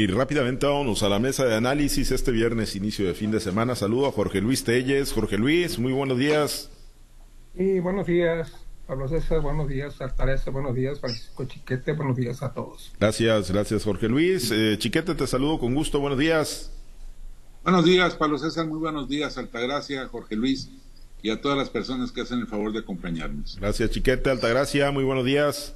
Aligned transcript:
Y 0.00 0.06
rápidamente 0.06 0.64
vámonos 0.64 1.02
a 1.02 1.08
la 1.08 1.18
mesa 1.18 1.44
de 1.44 1.56
análisis 1.56 2.12
este 2.12 2.30
viernes, 2.30 2.76
inicio 2.76 3.04
de 3.04 3.14
fin 3.14 3.32
de 3.32 3.40
semana. 3.40 3.74
Saludo 3.74 4.06
a 4.06 4.12
Jorge 4.12 4.40
Luis 4.40 4.62
Telles. 4.62 5.12
Jorge 5.12 5.36
Luis, 5.36 5.76
muy 5.80 5.92
buenos 5.92 6.16
días. 6.16 6.70
Y 7.56 7.80
buenos 7.80 8.06
días, 8.06 8.52
Pablo 8.86 9.08
César, 9.08 9.40
buenos 9.40 9.66
días, 9.66 10.00
Artareza, 10.00 10.52
buenos 10.52 10.76
días, 10.76 11.00
Francisco 11.00 11.44
Chiquete, 11.46 11.94
buenos 11.94 12.16
días 12.16 12.44
a 12.44 12.54
todos. 12.54 12.92
Gracias, 13.00 13.50
gracias 13.50 13.82
Jorge 13.82 14.08
Luis. 14.08 14.52
Eh, 14.52 14.76
Chiquete, 14.78 15.16
te 15.16 15.26
saludo 15.26 15.58
con 15.58 15.74
gusto, 15.74 15.98
buenos 15.98 16.20
días. 16.20 16.70
Buenos 17.64 17.84
días, 17.84 18.14
Pablo 18.14 18.38
César, 18.38 18.68
muy 18.68 18.78
buenos 18.78 19.08
días, 19.08 19.36
Altagracia, 19.36 20.06
Jorge 20.06 20.36
Luis 20.36 20.70
y 21.22 21.30
a 21.30 21.40
todas 21.40 21.58
las 21.58 21.70
personas 21.70 22.12
que 22.12 22.20
hacen 22.20 22.38
el 22.38 22.46
favor 22.46 22.72
de 22.72 22.78
acompañarnos. 22.78 23.56
Gracias, 23.60 23.90
Chiquete, 23.90 24.30
Altagracia, 24.30 24.92
muy 24.92 25.02
buenos 25.02 25.24
días. 25.24 25.74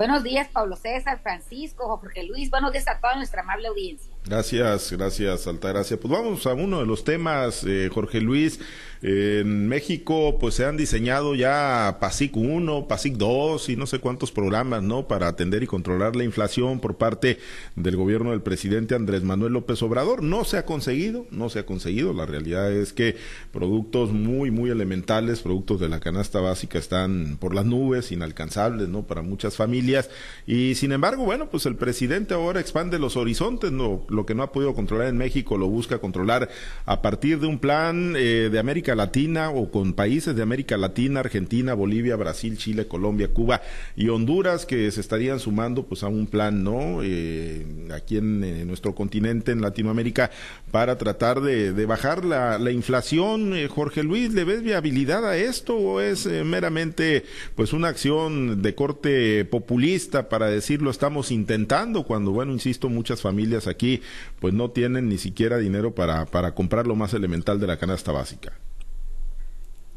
Buenos 0.00 0.22
días, 0.22 0.48
Pablo 0.48 0.76
César, 0.76 1.20
Francisco, 1.22 1.86
Jorge 1.98 2.22
Luis. 2.22 2.48
Buenos 2.48 2.72
días 2.72 2.88
a 2.88 2.98
toda 2.98 3.16
nuestra 3.16 3.42
amable 3.42 3.68
audiencia. 3.68 4.10
Gracias, 4.26 4.92
gracias, 4.92 5.46
Altagracia. 5.46 5.98
Pues 5.98 6.12
vamos 6.12 6.46
a 6.46 6.52
uno 6.52 6.80
de 6.80 6.86
los 6.86 7.04
temas, 7.04 7.64
eh, 7.66 7.88
Jorge 7.92 8.20
Luis. 8.20 8.60
en 9.02 9.66
México, 9.66 10.36
pues 10.38 10.56
se 10.56 10.66
han 10.66 10.76
diseñado 10.76 11.34
ya 11.34 11.96
PASIC 12.02 12.36
1, 12.36 12.86
PASIC 12.86 13.14
2 13.14 13.70
y 13.70 13.76
no 13.76 13.86
sé 13.86 13.98
cuántos 13.98 14.30
programas, 14.30 14.82
¿no? 14.82 15.08
Para 15.08 15.26
atender 15.26 15.62
y 15.62 15.66
controlar 15.66 16.16
la 16.16 16.24
inflación 16.24 16.80
por 16.80 16.98
parte 16.98 17.38
del 17.76 17.96
gobierno 17.96 18.32
del 18.32 18.42
presidente 18.42 18.94
Andrés 18.94 19.22
Manuel 19.22 19.54
López 19.54 19.82
Obrador. 19.82 20.22
No 20.22 20.44
se 20.44 20.58
ha 20.58 20.66
conseguido, 20.66 21.24
no 21.30 21.48
se 21.48 21.60
ha 21.60 21.64
conseguido. 21.64 22.12
La 22.12 22.26
realidad 22.26 22.70
es 22.70 22.92
que 22.92 23.16
productos 23.52 24.12
muy, 24.12 24.50
muy 24.50 24.68
elementales, 24.68 25.40
productos 25.40 25.80
de 25.80 25.88
la 25.88 25.98
canasta 25.98 26.40
básica 26.40 26.78
están 26.78 27.38
por 27.40 27.54
las 27.54 27.64
nubes, 27.64 28.12
inalcanzables, 28.12 28.90
¿no? 28.90 29.06
Para 29.06 29.22
muchas 29.22 29.56
familias. 29.56 30.10
Y 30.46 30.74
sin 30.74 30.92
embargo, 30.92 31.24
bueno, 31.24 31.48
pues 31.48 31.64
el 31.64 31.76
presidente 31.76 32.34
ahora 32.34 32.60
expande 32.60 32.98
los 32.98 33.16
horizontes, 33.16 33.72
¿no? 33.72 34.04
Lo 34.10 34.26
que 34.26 34.34
no 34.34 34.42
ha 34.42 34.52
podido 34.52 34.74
controlar 34.74 35.08
en 35.08 35.16
México 35.16 35.56
lo 35.56 35.68
busca 35.68 35.98
controlar 35.98 36.48
a 36.86 37.02
partir 37.02 37.40
de 37.40 37.46
un 37.46 37.58
plan 37.58 38.14
eh, 38.16 38.48
de 38.50 38.58
América 38.58 38.94
Latina 38.94 39.50
o 39.50 39.70
con 39.70 39.92
países 39.92 40.34
de 40.34 40.42
América 40.42 40.76
Latina, 40.76 41.20
Argentina, 41.20 41.74
Bolivia, 41.74 42.16
Brasil, 42.16 42.56
Chile, 42.58 42.86
Colombia, 42.86 43.28
Cuba 43.28 43.62
y 43.96 44.08
Honduras 44.08 44.66
que 44.66 44.90
se 44.90 45.00
estarían 45.00 45.38
sumando 45.38 45.84
pues 45.84 46.02
a 46.02 46.08
un 46.08 46.26
plan, 46.26 46.62
¿no? 46.64 47.02
Eh, 47.02 47.64
aquí 47.94 48.18
en, 48.18 48.66
nuestro 48.66 48.94
continente, 48.94 49.52
en 49.52 49.60
Latinoamérica, 49.60 50.30
para 50.70 50.98
tratar 50.98 51.40
de, 51.40 51.86
bajar 51.86 52.24
la, 52.24 52.70
inflación. 52.70 53.54
Eh, 53.54 53.68
Jorge 53.68 54.02
Luis, 54.02 54.32
¿le 54.32 54.44
ves 54.44 54.62
viabilidad 54.62 55.26
a 55.26 55.36
esto 55.36 55.76
o 55.76 56.00
es 56.00 56.26
meramente 56.26 57.24
pues 57.54 57.72
una 57.72 57.88
acción 57.88 58.62
de 58.62 58.74
corte 58.74 59.44
populista 59.44 60.28
para 60.28 60.46
decirlo 60.46 60.90
estamos 60.90 61.30
intentando 61.30 62.04
cuando, 62.04 62.30
bueno, 62.30 62.52
insisto, 62.52 62.88
muchas 62.88 63.20
familias 63.20 63.66
aquí 63.66 63.99
pues 64.40 64.54
no 64.54 64.70
tienen 64.70 65.08
ni 65.08 65.18
siquiera 65.18 65.58
dinero 65.58 65.94
para, 65.94 66.26
para 66.26 66.54
comprar 66.54 66.86
lo 66.86 66.96
más 66.96 67.14
elemental 67.14 67.60
de 67.60 67.66
la 67.66 67.78
canasta 67.78 68.12
básica. 68.12 68.52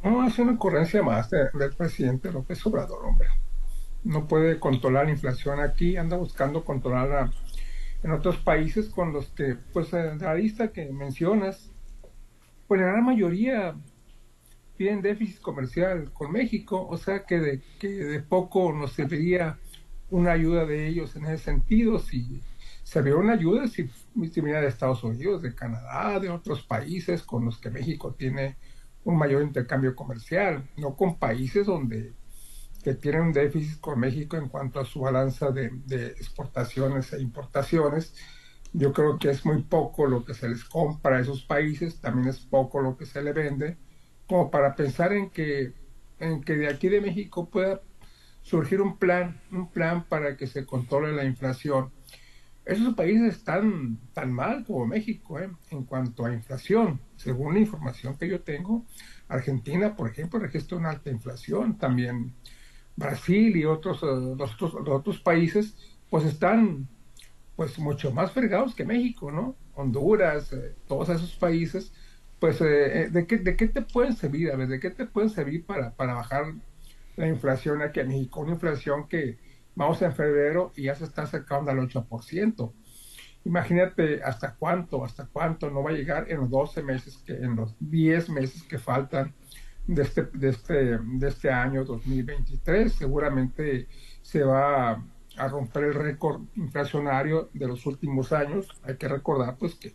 No, 0.04 0.28
es 0.28 0.38
una 0.38 0.54
ocurrencia 0.54 1.02
más 1.02 1.30
del 1.30 1.74
presidente 1.78 2.32
López 2.32 2.66
Obrador, 2.66 3.06
hombre. 3.06 3.28
No 4.04 4.28
puede 4.28 4.60
controlar 4.60 5.06
la 5.06 5.12
inflación 5.12 5.62
aquí, 5.62 5.96
anda 5.96 6.18
buscando 6.18 6.66
controlarla 6.66 7.32
en 8.04 8.12
otros 8.12 8.36
países 8.38 8.90
con 8.90 9.14
los 9.14 9.28
que, 9.28 9.56
pues, 9.72 9.94
la 9.94 10.36
lista 10.36 10.74
que 10.74 10.92
mencionas, 10.92 11.72
pues 12.68 12.82
la 12.82 12.88
gran 12.88 13.06
mayoría 13.06 13.76
tienen 14.78 15.02
déficit 15.02 15.40
comercial 15.40 16.12
con 16.12 16.32
México, 16.32 16.86
o 16.86 16.98
sea 16.98 17.26
que 17.26 17.40
de, 17.40 17.62
que 17.80 17.88
de 17.88 18.20
poco 18.20 18.74
nos 18.74 18.92
serviría 18.92 19.58
una 20.10 20.34
ayuda 20.34 20.66
de 20.66 20.88
ellos 20.88 21.16
en 21.16 21.26
ese 21.26 21.46
sentido 21.46 22.00
si 22.00 22.42
se 22.84 23.02
vio 23.02 23.20
una 23.20 23.34
ayuda 23.34 23.68
si, 23.68 23.88
si 23.88 24.42
de 24.42 24.68
Estados 24.68 25.04
Unidos, 25.04 25.42
de 25.42 25.56
Canadá, 25.56 26.20
de 26.20 26.30
otros 26.30 26.64
países 26.64 27.24
con 27.24 27.46
los 27.46 27.58
que 27.58 27.72
México 27.72 28.14
tiene 28.14 28.58
un 29.06 29.18
mayor 29.18 29.42
intercambio 29.42 29.96
comercial, 29.96 30.70
no 30.78 30.96
con 30.96 31.18
países 31.18 31.66
donde 31.66 32.14
que 32.84 32.94
tienen 32.96 33.22
un 33.22 33.32
déficit 33.32 33.80
con 33.80 33.98
México 33.98 34.36
en 34.36 34.50
cuanto 34.50 34.80
a 34.80 34.86
su 34.86 35.00
balanza 35.00 35.52
de, 35.52 35.70
de, 35.86 36.08
exportaciones 36.08 37.14
e 37.14 37.22
importaciones. 37.22 38.14
Yo 38.74 38.92
creo 38.92 39.18
que 39.18 39.30
es 39.30 39.46
muy 39.46 39.64
poco 39.64 40.06
lo 40.06 40.26
que 40.26 40.34
se 40.34 40.50
les 40.50 40.66
compra 40.66 41.18
a 41.18 41.22
esos 41.22 41.44
países, 41.44 42.02
también 42.02 42.28
es 42.28 42.40
poco 42.40 42.82
lo 42.82 42.98
que 42.98 43.06
se 43.06 43.22
le 43.24 43.32
vende, 43.32 43.78
como 44.28 44.52
para 44.52 44.76
pensar 44.76 45.14
en 45.14 45.30
que, 45.30 45.74
en 46.20 46.42
que 46.42 46.58
de 46.58 46.68
aquí 46.68 46.90
de 46.90 47.00
México 47.00 47.50
pueda 47.50 47.82
surgir 48.42 48.82
un 48.82 48.98
plan, 48.98 49.42
un 49.52 49.72
plan 49.72 50.04
para 50.10 50.36
que 50.36 50.48
se 50.48 50.66
controle 50.66 51.14
la 51.14 51.24
inflación 51.24 51.92
esos 52.66 52.94
países 52.94 53.36
están 53.36 53.98
tan 54.14 54.32
mal 54.32 54.64
como 54.64 54.86
México 54.86 55.40
¿eh? 55.40 55.50
en 55.72 55.84
cuanto 55.84 56.26
a 56.26 56.34
inflación. 56.34 57.02
Según 57.18 57.56
la 57.56 57.60
información 57.60 58.18
que 58.18 58.30
yo 58.30 58.42
tengo, 58.42 58.86
Argentina, 59.28 59.96
por 59.96 60.10
ejemplo, 60.10 60.40
registra 60.40 60.78
una 60.78 60.92
alta 60.92 61.10
inflación. 61.10 61.78
También 61.78 62.34
Brasil 62.96 63.56
y 63.58 63.66
otros, 63.66 64.02
eh, 64.04 64.36
los, 64.38 64.56
otros, 64.62 65.20
países, 65.20 65.76
pues 66.10 66.26
están 66.26 66.88
pues 67.56 67.78
mucho 67.80 68.12
más 68.12 68.32
fregados 68.32 68.74
que 68.76 68.86
México, 68.86 69.32
¿no? 69.32 69.56
Honduras, 69.76 70.54
eh, 70.54 70.76
todos 70.88 71.10
esos 71.10 71.36
países, 71.36 71.92
pues 72.40 72.60
¿de, 72.60 73.26
qué, 73.28 73.38
¿de 73.38 73.56
qué 73.56 73.68
te 73.68 73.82
pueden 73.82 74.16
servir? 74.16 74.52
A 74.52 74.56
ver, 74.56 74.68
¿de 74.68 74.80
qué 74.80 74.90
te 74.90 75.06
pueden 75.06 75.30
servir 75.30 75.66
para, 75.66 75.92
para 75.92 76.14
bajar 76.14 76.54
la 77.16 77.28
inflación 77.28 77.82
aquí 77.82 78.00
en 78.00 78.10
México? 78.10 78.42
Una 78.42 78.54
inflación 78.54 79.08
que 79.08 79.38
Vamos 79.76 80.02
en 80.02 80.14
febrero 80.14 80.72
y 80.76 80.84
ya 80.84 80.96
se 80.96 81.06
está 81.06 81.24
acercando 81.24 81.72
al 81.72 81.80
8%. 81.80 82.74
Imagínate 83.46 84.24
hasta 84.24 84.56
cuánto, 84.56 85.04
hasta 85.04 85.26
cuánto 85.26 85.70
no 85.70 85.84
va 85.84 85.90
a 85.92 85.94
llegar 85.94 86.32
en 86.32 86.42
los 86.42 86.50
12 86.50 86.84
meses, 86.84 87.18
que, 87.26 87.34
en 87.34 87.56
los 87.56 87.76
10 87.80 88.30
meses 88.30 88.64
que 88.64 88.78
faltan 88.78 89.34
de 89.86 90.02
este, 90.02 90.24
de 90.34 90.50
este, 90.50 90.98
de 90.98 91.28
este 91.28 91.52
año 91.52 91.84
2023. 91.84 92.94
Seguramente 92.94 93.88
se 94.22 94.44
va 94.44 94.92
a, 95.38 95.48
romper 95.48 95.86
el 95.86 95.94
récord 95.96 96.42
inflacionario 96.56 97.50
de 97.54 97.68
los 97.68 97.86
últimos 97.86 98.32
años. 98.32 98.68
Hay 98.84 98.96
que 98.98 99.08
recordar 99.08 99.58
pues 99.58 99.76
que 99.76 99.94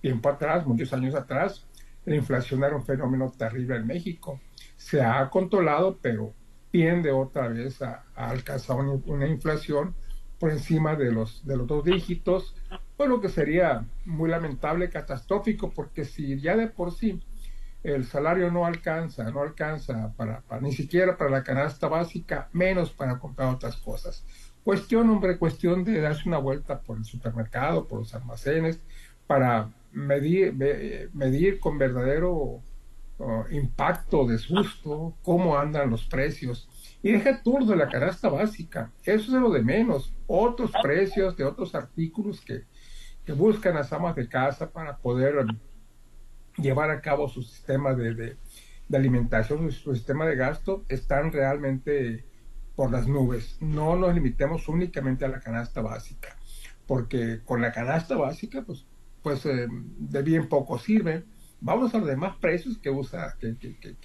tiempo 0.00 0.28
atrás, 0.28 0.66
muchos 0.66 0.92
años 0.92 1.14
atrás, 1.14 1.66
la 2.04 2.16
inflación 2.16 2.62
era 2.64 2.76
un 2.76 2.84
fenómeno 2.84 3.32
terrible 3.36 3.76
en 3.76 3.86
México. 3.86 4.40
Se 4.76 5.02
ha 5.02 5.28
controlado, 5.30 5.98
pero 6.00 6.34
tiende 6.76 7.10
otra 7.10 7.48
vez 7.48 7.80
a, 7.80 8.04
alcanzar 8.14 8.76
una, 8.76 9.26
inflación 9.26 9.94
por 10.38 10.50
encima 10.50 10.94
de 10.94 11.10
los, 11.10 11.46
de 11.46 11.56
los 11.56 11.66
dos 11.66 11.82
dígitos, 11.86 12.54
pues 12.98 13.08
lo 13.08 13.18
que 13.18 13.30
sería 13.30 13.86
muy 14.04 14.28
lamentable, 14.28 14.90
catastrófico, 14.90 15.70
porque 15.70 16.04
si 16.04 16.38
ya 16.38 16.54
de 16.54 16.66
por 16.66 16.92
sí 16.92 17.22
el 17.82 18.04
salario 18.04 18.50
no 18.50 18.66
alcanza, 18.66 19.30
no 19.30 19.40
alcanza 19.40 20.12
para, 20.18 20.42
ni 20.60 20.72
siquiera 20.72 21.16
para 21.16 21.30
la 21.30 21.42
canasta 21.42 21.88
básica, 21.88 22.50
menos 22.52 22.90
para 22.90 23.18
comprar 23.18 23.54
otras 23.54 23.78
cosas. 23.78 24.26
Cuestión, 24.62 25.08
hombre, 25.08 25.38
cuestión 25.38 25.82
de 25.82 25.98
darse 26.02 26.28
una 26.28 26.36
vuelta 26.36 26.82
por 26.82 26.98
el 26.98 27.06
supermercado, 27.06 27.88
por 27.88 28.00
los 28.00 28.14
almacenes, 28.14 28.80
para 29.26 29.70
medir, 29.92 30.52
medir 31.14 31.58
con 31.58 31.78
verdadero 31.78 32.60
impacto 33.50 34.26
de 34.26 34.38
susto, 34.38 35.16
cómo 35.22 35.58
andan 35.58 35.90
los 35.90 36.06
precios. 36.06 36.68
Y 37.02 37.12
deja 37.12 37.42
todo 37.42 37.64
de 37.66 37.76
la 37.76 37.88
canasta 37.88 38.28
básica, 38.28 38.92
eso 39.04 39.36
es 39.36 39.42
lo 39.42 39.50
de 39.50 39.62
menos. 39.62 40.12
Otros 40.26 40.72
precios 40.82 41.36
de 41.36 41.44
otros 41.44 41.74
artículos 41.74 42.40
que, 42.40 42.64
que 43.24 43.32
buscan 43.32 43.74
las 43.74 43.92
amas 43.92 44.16
de 44.16 44.28
casa 44.28 44.70
para 44.70 44.96
poder 44.98 45.46
llevar 46.56 46.90
a 46.90 47.00
cabo 47.00 47.28
su 47.28 47.42
sistema 47.42 47.94
de, 47.94 48.14
de, 48.14 48.96
alimentación, 48.96 49.70
su 49.70 49.94
sistema 49.94 50.26
de 50.26 50.36
gasto, 50.36 50.84
están 50.88 51.32
realmente 51.32 52.24
por 52.74 52.90
las 52.90 53.06
nubes. 53.06 53.56
No 53.60 53.96
nos 53.96 54.14
limitemos 54.14 54.68
únicamente 54.68 55.24
a 55.24 55.28
la 55.28 55.40
canasta 55.40 55.80
básica, 55.80 56.36
porque 56.86 57.40
con 57.44 57.60
la 57.60 57.72
canasta 57.72 58.16
básica, 58.16 58.62
pues, 58.62 58.86
pues 59.22 59.46
eh, 59.46 59.66
de 59.70 60.22
bien 60.22 60.48
poco 60.48 60.78
sirve 60.78 61.24
Vamos 61.66 61.92
a 61.92 61.98
los 61.98 62.06
demás 62.06 62.36
precios 62.36 62.78
que 62.78 62.90
usa, 62.90 63.34
que, 63.40 63.56
que, 63.58 63.74
que, 63.74 63.96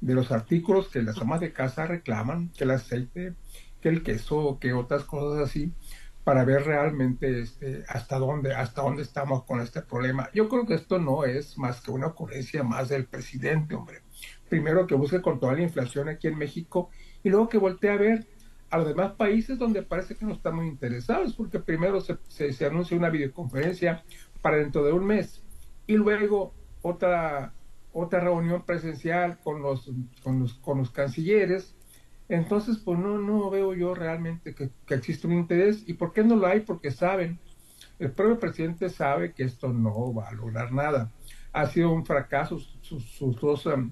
de 0.00 0.14
los 0.14 0.30
artículos 0.30 0.86
que 0.86 1.02
las 1.02 1.18
amas 1.18 1.40
de 1.40 1.52
casa 1.52 1.84
reclaman, 1.84 2.52
que 2.56 2.62
el 2.62 2.70
aceite, 2.70 3.34
que 3.80 3.88
el 3.88 4.04
queso, 4.04 4.58
que 4.60 4.72
otras 4.72 5.02
cosas 5.02 5.48
así, 5.48 5.72
para 6.22 6.44
ver 6.44 6.62
realmente 6.62 7.40
este, 7.40 7.82
hasta 7.88 8.20
dónde, 8.20 8.54
hasta 8.54 8.82
dónde 8.82 9.02
estamos 9.02 9.42
con 9.42 9.60
este 9.60 9.82
problema. 9.82 10.30
Yo 10.32 10.48
creo 10.48 10.64
que 10.64 10.74
esto 10.74 11.00
no 11.00 11.24
es 11.24 11.58
más 11.58 11.80
que 11.80 11.90
una 11.90 12.06
ocurrencia 12.06 12.62
más 12.62 12.88
del 12.88 13.06
presidente, 13.06 13.74
hombre. 13.74 14.02
Primero 14.48 14.86
que 14.86 14.94
busque 14.94 15.20
controlar 15.20 15.56
la 15.56 15.64
inflación 15.64 16.08
aquí 16.08 16.28
en 16.28 16.38
México 16.38 16.90
y 17.24 17.30
luego 17.30 17.48
que 17.48 17.58
voltee 17.58 17.90
a 17.90 17.96
ver 17.96 18.28
a 18.70 18.78
los 18.78 18.86
demás 18.86 19.14
países 19.14 19.58
donde 19.58 19.82
parece 19.82 20.14
que 20.14 20.24
no 20.24 20.34
están 20.34 20.54
muy 20.54 20.68
interesados, 20.68 21.34
porque 21.34 21.58
primero 21.58 22.00
se, 22.00 22.16
se, 22.28 22.52
se 22.52 22.64
anuncia 22.64 22.96
una 22.96 23.10
videoconferencia 23.10 24.04
para 24.40 24.58
dentro 24.58 24.84
de 24.84 24.92
un 24.92 25.04
mes 25.04 25.42
y 25.88 25.94
luego 25.94 26.54
otra, 26.86 27.52
otra 27.92 28.20
reunión 28.20 28.62
presencial 28.62 29.38
con 29.40 29.62
los, 29.62 29.90
con 30.22 30.40
los, 30.40 30.54
con 30.54 30.78
los 30.78 30.90
cancilleres. 30.90 31.74
Entonces, 32.28 32.78
pues 32.78 32.98
no, 32.98 33.18
no 33.18 33.50
veo 33.50 33.74
yo 33.74 33.94
realmente 33.94 34.54
que, 34.54 34.70
existe 34.88 35.26
un 35.26 35.34
interés. 35.34 35.84
¿Y 35.86 35.94
por 35.94 36.12
qué 36.12 36.22
no 36.22 36.36
lo 36.36 36.46
hay? 36.46 36.60
Porque 36.60 36.90
saben 36.90 37.38
El 37.98 38.10
propio 38.12 38.38
presidente 38.38 38.88
sabe 38.88 39.32
que 39.32 39.44
esto 39.44 39.72
no 39.72 40.14
va 40.14 40.28
a 40.28 40.32
lograr 40.32 40.72
nada. 40.72 41.10
Ha 41.52 41.66
sido 41.66 41.92
un 41.92 42.04
fracaso 42.04 42.58
sus, 42.58 43.40
dos 43.40 43.66
um, 43.66 43.90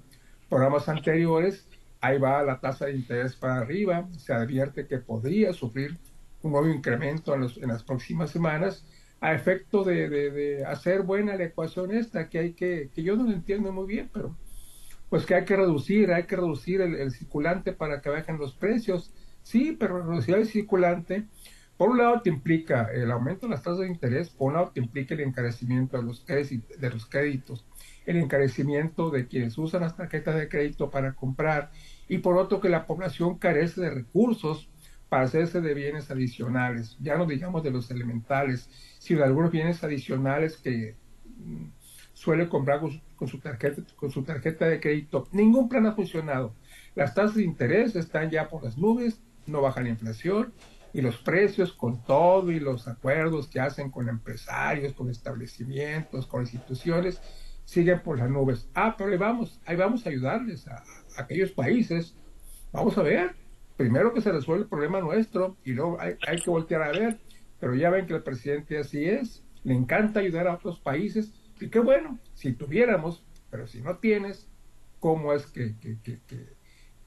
programas 0.49 0.89
anteriores. 0.89 1.67
Ahí 2.01 2.19
va 2.19 2.43
la 2.43 2.61
tasa 2.61 2.87
de 2.87 2.97
interés 2.97 3.35
para 3.35 3.57
arriba. 3.57 4.09
Se 4.19 4.33
advierte 4.33 4.87
que 4.87 4.99
podría 4.99 5.53
sufrir 5.53 5.99
un 6.43 6.53
nuevo 6.53 6.69
incremento 6.69 7.35
en, 7.35 7.47
en 7.63 7.69
las 7.69 7.83
próximas 7.83 8.31
semanas 8.31 8.85
a 9.21 9.35
efecto 9.35 9.85
de, 9.85 10.09
de, 10.09 10.65
hacer 10.65 11.03
buena 11.03 11.37
la 11.37 11.45
ecuación 11.45 11.93
esta, 11.93 12.29
que 12.29 12.39
hay 12.39 12.53
que, 12.53 12.91
que 12.95 13.03
yo 13.03 13.17
no 13.17 13.25
lo 13.25 13.33
entiendo 13.33 13.73
muy 13.73 13.87
bien, 13.87 14.11
pero 14.13 14.37
pues 15.09 15.27
que 15.27 15.35
hay 15.35 15.45
que 15.45 15.57
reducir, 15.57 16.13
hay 16.13 16.25
que 16.25 16.37
reducir 16.37 16.81
el, 16.81 17.11
circulante 17.13 17.73
para 17.73 18.01
que 18.01 18.11
bajen 18.11 18.37
los 18.37 18.53
precios. 18.55 19.13
Sí, 19.43 19.77
pero 19.79 20.03
reducir 20.03 20.35
el 20.35 20.47
circulante, 20.47 21.25
por 21.77 21.91
un 21.91 21.99
lado 21.99 22.21
te 22.21 22.31
implica 22.31 22.91
el 22.93 23.11
aumento 23.11 23.47
de 23.47 23.53
las 23.53 23.63
tasas 23.63 23.81
de 23.81 23.89
interés, 23.89 24.31
por 24.31 24.49
un 24.49 24.55
lado 24.55 24.73
te 24.75 24.81
implica 24.81 25.15
el 25.15 25.21
encarecimiento 25.21 25.99
de 25.99 26.03
los, 26.03 26.27
de 26.27 26.91
los 26.91 27.07
créditos, 27.07 27.65
el 28.07 28.17
encarecimiento 28.17 29.11
de 29.11 29.29
quienes 29.29 29.57
usan 29.57 29.83
las 29.83 29.97
tarjetas 29.97 30.35
de 30.35 30.49
crédito 30.49 30.91
para 30.91 31.15
comprar, 31.15 31.71
y 32.09 32.19
por 32.19 32.37
otro 32.37 32.61
que 32.61 32.69
la 32.69 32.87
población 32.87 33.39
carece 33.39 33.83
de 33.83 33.91
recursos 33.91 34.69
para 35.15 35.27
hacerse 35.27 35.61
de 35.61 35.75
bienes 35.75 36.11
adicionales, 36.11 36.97
ya 36.99 37.17
no 37.17 37.25
digamos 37.25 37.63
de 37.63 37.71
los 37.71 37.89
elementales, 37.89 38.69
sino 38.99 39.21
de 39.21 39.27
algunos 39.27 39.53
bienes 39.53 39.85
adicionales 39.85 40.57
que 40.57 40.97
mm, 41.39 41.67
suele 42.13 42.49
comprar 42.49 42.81
con 42.81 43.29
su, 43.29 43.39
tarjeta, 43.39 43.81
con 43.95 44.11
su 44.11 44.25
tarjeta 44.25 44.67
de 44.67 44.81
crédito. 44.81 45.29
Ningún 45.31 45.69
plan 45.69 45.87
ha 45.87 45.93
funcionado. 45.93 46.57
Las 46.97 47.15
tasas 47.15 47.37
de 47.37 47.45
interés 47.45 47.95
están 47.95 48.29
ya 48.29 48.49
por 48.49 48.65
las 48.65 48.77
nubes, 48.77 49.23
no 49.47 49.61
baja 49.61 49.83
la 49.83 49.91
inflación 49.91 50.53
y 50.93 51.01
los 51.01 51.19
precios 51.19 51.73
con 51.73 52.03
todo 52.03 52.51
y 52.51 52.59
los 52.59 52.89
acuerdos 52.89 53.47
que 53.47 53.61
hacen 53.61 53.93
con 53.93 54.09
empresarios, 54.09 54.95
con 54.95 55.11
establecimientos, 55.11 56.27
con 56.27 56.41
instituciones, 56.41 57.21
siguen 57.65 58.03
por 58.03 58.19
las 58.19 58.29
nubes. 58.29 58.69
Ah, 58.75 58.97
pero 58.99 59.13
ahí 59.13 59.17
vamos, 59.17 59.61
ahí 59.65 59.77
vamos 59.77 60.05
a 60.05 60.09
ayudarles 60.11 60.67
a, 60.67 60.83
aquellos 61.17 61.53
países. 61.53 62.17
Vamos 62.73 62.99
a 62.99 63.03
ver, 63.03 63.37
primero 63.77 64.13
que 64.13 64.21
se 64.21 64.33
resuelve 64.33 64.65
el 64.65 64.69
problema 64.69 65.01
nuestro 65.01 65.57
y 65.65 65.73
luego 65.73 66.01
hay, 66.01 66.15
hay 66.27 66.41
que 66.41 66.51
voltear 66.51 66.83
a 66.83 66.93
ver. 66.93 67.19
Pero 67.61 67.75
ya 67.75 67.91
ven 67.91 68.07
que 68.07 68.15
el 68.15 68.23
presidente 68.23 68.79
así 68.79 69.05
es, 69.05 69.43
le 69.63 69.75
encanta 69.75 70.21
ayudar 70.21 70.47
a 70.47 70.55
otros 70.55 70.79
países 70.81 71.33
y 71.61 71.69
qué 71.69 71.79
bueno, 71.79 72.19
si 72.35 72.53
tuviéramos, 72.53 73.23
pero 73.51 73.67
si 73.67 73.81
no 73.81 73.97
tienes, 73.97 74.49
¿cómo 75.01 75.33
es 75.33 75.47
que, 75.47 75.75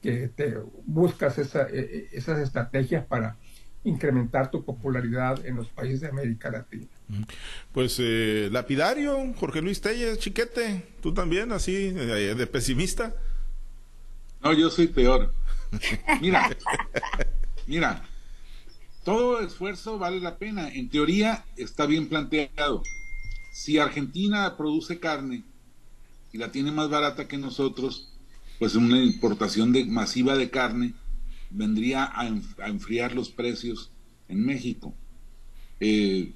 que, 0.00 0.28
te 0.28 0.56
buscas 0.86 1.38
esa, 1.38 1.68
e, 1.68 1.80
e, 1.80 2.08
esas 2.12 2.38
estrategias 2.38 3.04
para 3.04 3.36
incrementar 3.84 4.50
tu 4.50 4.64
popularidad 4.64 5.44
en 5.44 5.56
los 5.56 5.68
países 5.68 6.00
de 6.00 6.08
América 6.08 6.50
Latina? 6.50 6.86
Pues 7.72 7.98
eh, 8.00 8.48
lapidario, 8.50 9.32
Jorge 9.34 9.60
Luis 9.60 9.80
Telles, 9.80 10.18
chiquete, 10.18 10.84
tú 11.00 11.12
también, 11.12 11.52
así, 11.52 11.90
de, 11.90 12.34
de 12.34 12.46
pesimista. 12.46 13.14
No, 14.42 14.52
yo 14.54 14.70
soy 14.70 14.86
peor. 14.86 15.34
Mira, 16.20 16.56
mira, 17.66 18.02
todo 19.04 19.40
esfuerzo 19.40 19.98
vale 19.98 20.20
la 20.20 20.38
pena. 20.38 20.68
En 20.68 20.88
teoría 20.88 21.44
está 21.56 21.86
bien 21.86 22.08
planteado 22.08 22.82
si 23.52 23.78
Argentina 23.78 24.56
produce 24.56 25.00
carne 25.00 25.42
y 26.32 26.38
la 26.38 26.52
tiene 26.52 26.70
más 26.70 26.88
barata 26.88 27.26
que 27.26 27.38
nosotros, 27.38 28.08
pues 28.58 28.76
una 28.76 29.02
importación 29.02 29.72
de, 29.72 29.84
masiva 29.84 30.36
de 30.36 30.48
carne 30.48 30.94
vendría 31.50 32.04
a, 32.14 32.28
enfriar 32.68 33.14
los 33.14 33.30
precios 33.30 33.90
en 34.28 34.44
México. 34.44 34.94
Eh, 35.80 36.32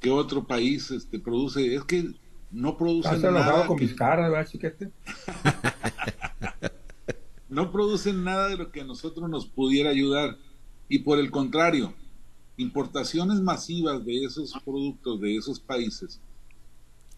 ¿Qué 0.00 0.10
otro 0.10 0.44
país 0.44 0.90
este, 0.90 1.18
produce? 1.18 1.74
Es 1.74 1.84
que 1.84 2.12
no 2.50 2.76
producen 2.76 3.20
nada. 3.20 3.66
con 3.66 3.78
mis 3.78 3.94
¿verdad, 3.94 4.46
no 7.48 7.72
producen 7.72 8.24
nada 8.24 8.48
de 8.48 8.56
lo 8.56 8.70
que 8.70 8.82
a 8.82 8.84
nosotros 8.84 9.28
nos 9.28 9.46
pudiera 9.46 9.90
ayudar. 9.90 10.36
Y 10.88 11.00
por 11.00 11.18
el 11.18 11.30
contrario, 11.30 11.94
importaciones 12.56 13.40
masivas 13.40 14.04
de 14.04 14.24
esos 14.24 14.52
productos 14.64 15.20
de 15.20 15.36
esos 15.36 15.60
países 15.60 16.20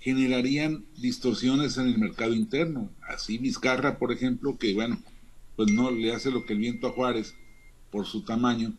generarían 0.01 0.85
distorsiones 0.97 1.77
en 1.77 1.89
el 1.89 1.99
mercado 1.99 2.35
interno. 2.35 2.91
Así 3.09 3.39
Vizcarra, 3.39 3.99
por 3.99 4.13
ejemplo, 4.13 4.57
que 4.57 4.75
bueno, 4.75 4.99
pues 5.57 5.71
no 5.71 5.91
le 5.91 6.13
hace 6.13 6.31
lo 6.31 6.47
que 6.47 6.55
el 6.55 6.59
viento 6.59 6.89
a 6.89 6.93
Juárez 6.93 7.35
por 7.91 8.07
su 8.07 8.23
tamaño, 8.23 8.73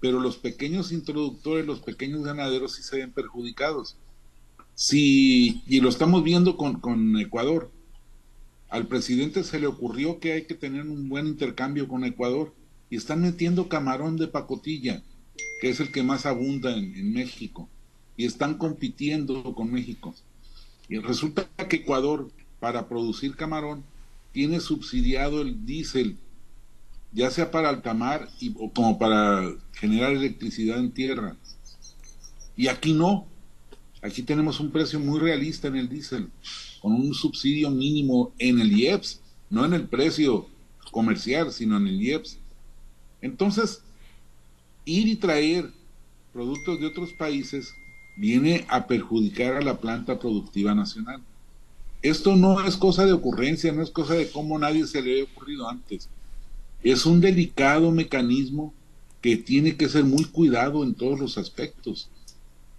pero 0.00 0.20
los 0.20 0.36
pequeños 0.36 0.92
introductores, 0.92 1.66
los 1.66 1.80
pequeños 1.80 2.22
ganaderos 2.22 2.74
sí 2.74 2.82
se 2.82 2.98
ven 2.98 3.12
perjudicados. 3.12 3.96
Sí, 4.74 5.62
y 5.66 5.80
lo 5.80 5.88
estamos 5.88 6.22
viendo 6.22 6.58
con, 6.58 6.80
con 6.80 7.18
Ecuador. 7.18 7.70
Al 8.68 8.86
presidente 8.86 9.44
se 9.44 9.60
le 9.60 9.66
ocurrió 9.66 10.18
que 10.18 10.32
hay 10.32 10.44
que 10.44 10.54
tener 10.54 10.86
un 10.86 11.08
buen 11.08 11.26
intercambio 11.26 11.88
con 11.88 12.04
Ecuador 12.04 12.52
y 12.90 12.96
están 12.96 13.22
metiendo 13.22 13.68
camarón 13.68 14.16
de 14.16 14.28
pacotilla 14.28 15.02
que 15.60 15.70
es 15.70 15.80
el 15.80 15.92
que 15.92 16.02
más 16.02 16.26
abunda 16.26 16.74
en, 16.76 17.12
México, 17.12 17.68
y 18.16 18.26
están 18.26 18.58
compitiendo 18.58 19.54
con 19.54 19.72
México. 19.72 20.14
Y 20.88 20.98
resulta 20.98 21.48
que 21.68 21.76
Ecuador, 21.76 22.30
para 22.60 22.88
producir 22.88 23.36
camarón, 23.36 23.84
tiene 24.32 24.60
subsidiado 24.60 25.40
el 25.40 25.64
diésel, 25.64 26.18
ya 27.12 27.30
sea 27.30 27.50
para 27.50 27.70
altamar 27.70 28.28
y, 28.40 28.54
o 28.58 28.70
como 28.70 28.98
para 28.98 29.50
generar 29.72 30.12
electricidad 30.12 30.78
en 30.78 30.92
tierra. 30.92 31.36
Y 32.56 32.68
aquí 32.68 32.92
no. 32.92 33.26
Aquí 34.02 34.22
tenemos 34.22 34.60
un 34.60 34.70
precio 34.70 35.00
muy 35.00 35.18
realista 35.18 35.68
en 35.68 35.76
el 35.76 35.88
diésel, 35.88 36.28
con 36.86 36.94
un 36.94 37.14
subsidio 37.14 37.68
mínimo 37.68 38.32
en 38.38 38.60
el 38.60 38.70
IEPS, 38.70 39.20
no 39.50 39.64
en 39.64 39.74
el 39.74 39.88
precio 39.88 40.46
comercial, 40.92 41.52
sino 41.52 41.76
en 41.78 41.88
el 41.88 42.00
IEPS. 42.00 42.38
Entonces, 43.20 43.82
ir 44.84 45.08
y 45.08 45.16
traer 45.16 45.68
productos 46.32 46.78
de 46.78 46.86
otros 46.86 47.12
países 47.14 47.74
viene 48.16 48.66
a 48.68 48.86
perjudicar 48.86 49.54
a 49.56 49.62
la 49.62 49.80
planta 49.80 50.20
productiva 50.20 50.76
nacional. 50.76 51.20
Esto 52.02 52.36
no 52.36 52.64
es 52.64 52.76
cosa 52.76 53.04
de 53.04 53.14
ocurrencia, 53.14 53.72
no 53.72 53.82
es 53.82 53.90
cosa 53.90 54.14
de 54.14 54.30
cómo 54.30 54.56
nadie 54.56 54.86
se 54.86 55.02
le 55.02 55.10
había 55.10 55.24
ocurrido 55.24 55.68
antes. 55.68 56.08
Es 56.84 57.04
un 57.04 57.20
delicado 57.20 57.90
mecanismo 57.90 58.72
que 59.20 59.36
tiene 59.36 59.76
que 59.76 59.88
ser 59.88 60.04
muy 60.04 60.24
cuidado 60.24 60.84
en 60.84 60.94
todos 60.94 61.18
los 61.18 61.36
aspectos. 61.36 62.08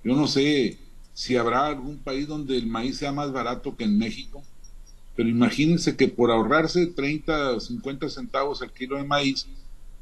Yo 0.02 0.16
no 0.16 0.30
sé 0.30 0.78
si 1.18 1.36
habrá 1.36 1.66
algún 1.66 1.98
país 1.98 2.28
donde 2.28 2.56
el 2.56 2.68
maíz 2.68 2.98
sea 2.98 3.12
más 3.12 3.32
barato 3.32 3.76
que 3.76 3.86
en 3.86 3.98
México, 3.98 4.44
pero 5.16 5.28
imagínense 5.28 5.96
que 5.96 6.08
por 6.08 6.30
ahorrarse 6.30 6.86
30 6.86 7.54
o 7.54 7.60
50 7.60 8.08
centavos 8.08 8.62
al 8.62 8.72
kilo 8.72 8.98
de 8.98 9.04
maíz, 9.04 9.48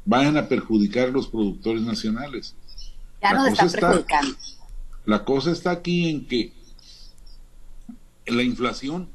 vayan 0.03 0.35
a 0.35 0.49
perjudicar 0.49 1.07
a 1.07 1.11
los 1.11 1.29
productores 1.29 1.83
nacionales. 1.83 2.53
Ya 3.21 3.33
nos 3.33 3.47
están 3.47 3.71
perjudicando. 3.71 4.35
la 5.05 5.23
cosa 5.23 5.51
está 5.51 5.71
aquí 5.71 6.09
en 6.09 6.25
que 6.25 6.51
la 8.27 8.43
inflación 8.43 9.07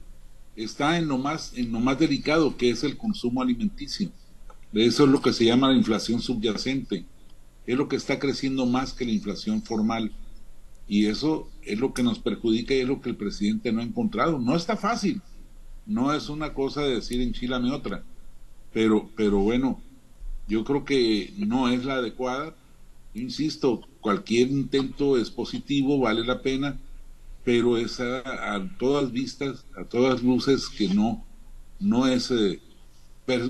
está 0.57 0.97
en 0.97 1.07
lo 1.07 1.19
más 1.19 1.53
en 1.55 1.71
lo 1.71 1.81
más 1.81 1.99
delicado 1.99 2.57
que 2.57 2.71
es 2.71 2.83
el 2.83 2.97
consumo 2.97 3.43
alimenticio. 3.43 4.11
Eso 4.73 5.05
es 5.05 5.11
lo 5.11 5.21
que 5.21 5.35
se 5.35 5.45
llama 5.45 5.69
la 5.69 5.77
inflación 5.77 6.23
subyacente. 6.23 7.05
Es 7.67 7.77
lo 7.77 7.89
que 7.89 7.97
está 7.97 8.19
creciendo 8.19 8.65
más 8.65 8.95
que 8.95 9.05
la 9.05 9.13
inflación 9.13 9.61
formal. 9.61 10.11
Y 10.91 11.07
eso 11.07 11.49
es 11.63 11.79
lo 11.79 11.95
que 11.95 12.03
nos 12.03 12.19
perjudica 12.19 12.75
y 12.75 12.81
es 12.81 12.89
lo 12.89 13.01
que 13.01 13.11
el 13.11 13.17
presidente 13.17 13.71
no 13.71 13.81
ha 13.81 13.85
encontrado. 13.85 14.41
No 14.41 14.57
está 14.57 14.77
fácil. 14.77 15.23
No 15.87 16.13
es 16.13 16.29
una 16.29 16.53
cosa 16.53 16.83
de 16.83 16.97
decir 16.97 17.21
enchilame 17.21 17.71
otra. 17.71 18.03
Pero, 18.73 19.09
pero 19.15 19.39
bueno, 19.39 19.81
yo 20.49 20.65
creo 20.65 20.85
que 20.85 21.33
no 21.37 21.69
es 21.69 21.85
la 21.85 21.95
adecuada. 21.95 22.57
Insisto, 23.15 23.87
cualquier 24.01 24.51
intento 24.51 25.17
es 25.17 25.31
positivo, 25.31 26.01
vale 26.01 26.25
la 26.25 26.43
pena, 26.43 26.77
pero 27.45 27.79
es 27.79 28.01
a, 28.01 28.69
todas 28.77 29.13
vistas, 29.13 29.65
a 29.77 29.85
todas 29.85 30.25
luces, 30.25 30.69
que 30.69 30.89
no, 30.89 31.25
no 31.79 32.09
es 32.09 32.33
eh, 32.33 32.61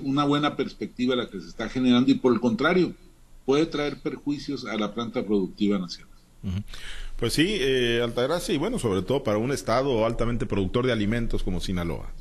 una 0.03 0.25
buena 0.25 0.55
perspectiva 0.55 1.15
la 1.15 1.27
que 1.27 1.41
se 1.41 1.47
está 1.47 1.69
generando 1.69 2.11
y 2.11 2.15
por 2.15 2.33
el 2.33 2.39
contrario, 2.39 2.93
puede 3.47 3.65
traer 3.65 3.99
perjuicios 3.99 4.63
a 4.65 4.77
la 4.77 4.93
planta 4.93 5.25
productiva 5.25 5.79
nacional. 5.79 6.11
Pues 7.21 7.33
sí, 7.33 7.59
eh, 7.61 8.01
Altagracia, 8.03 8.51
y 8.51 8.57
bueno, 8.57 8.79
sobre 8.79 9.03
todo 9.03 9.23
para 9.23 9.37
un 9.37 9.51
estado 9.51 10.07
altamente 10.07 10.47
productor 10.47 10.87
de 10.87 10.91
alimentos 10.91 11.43
como 11.43 11.61
Sinaloa. 11.61 12.11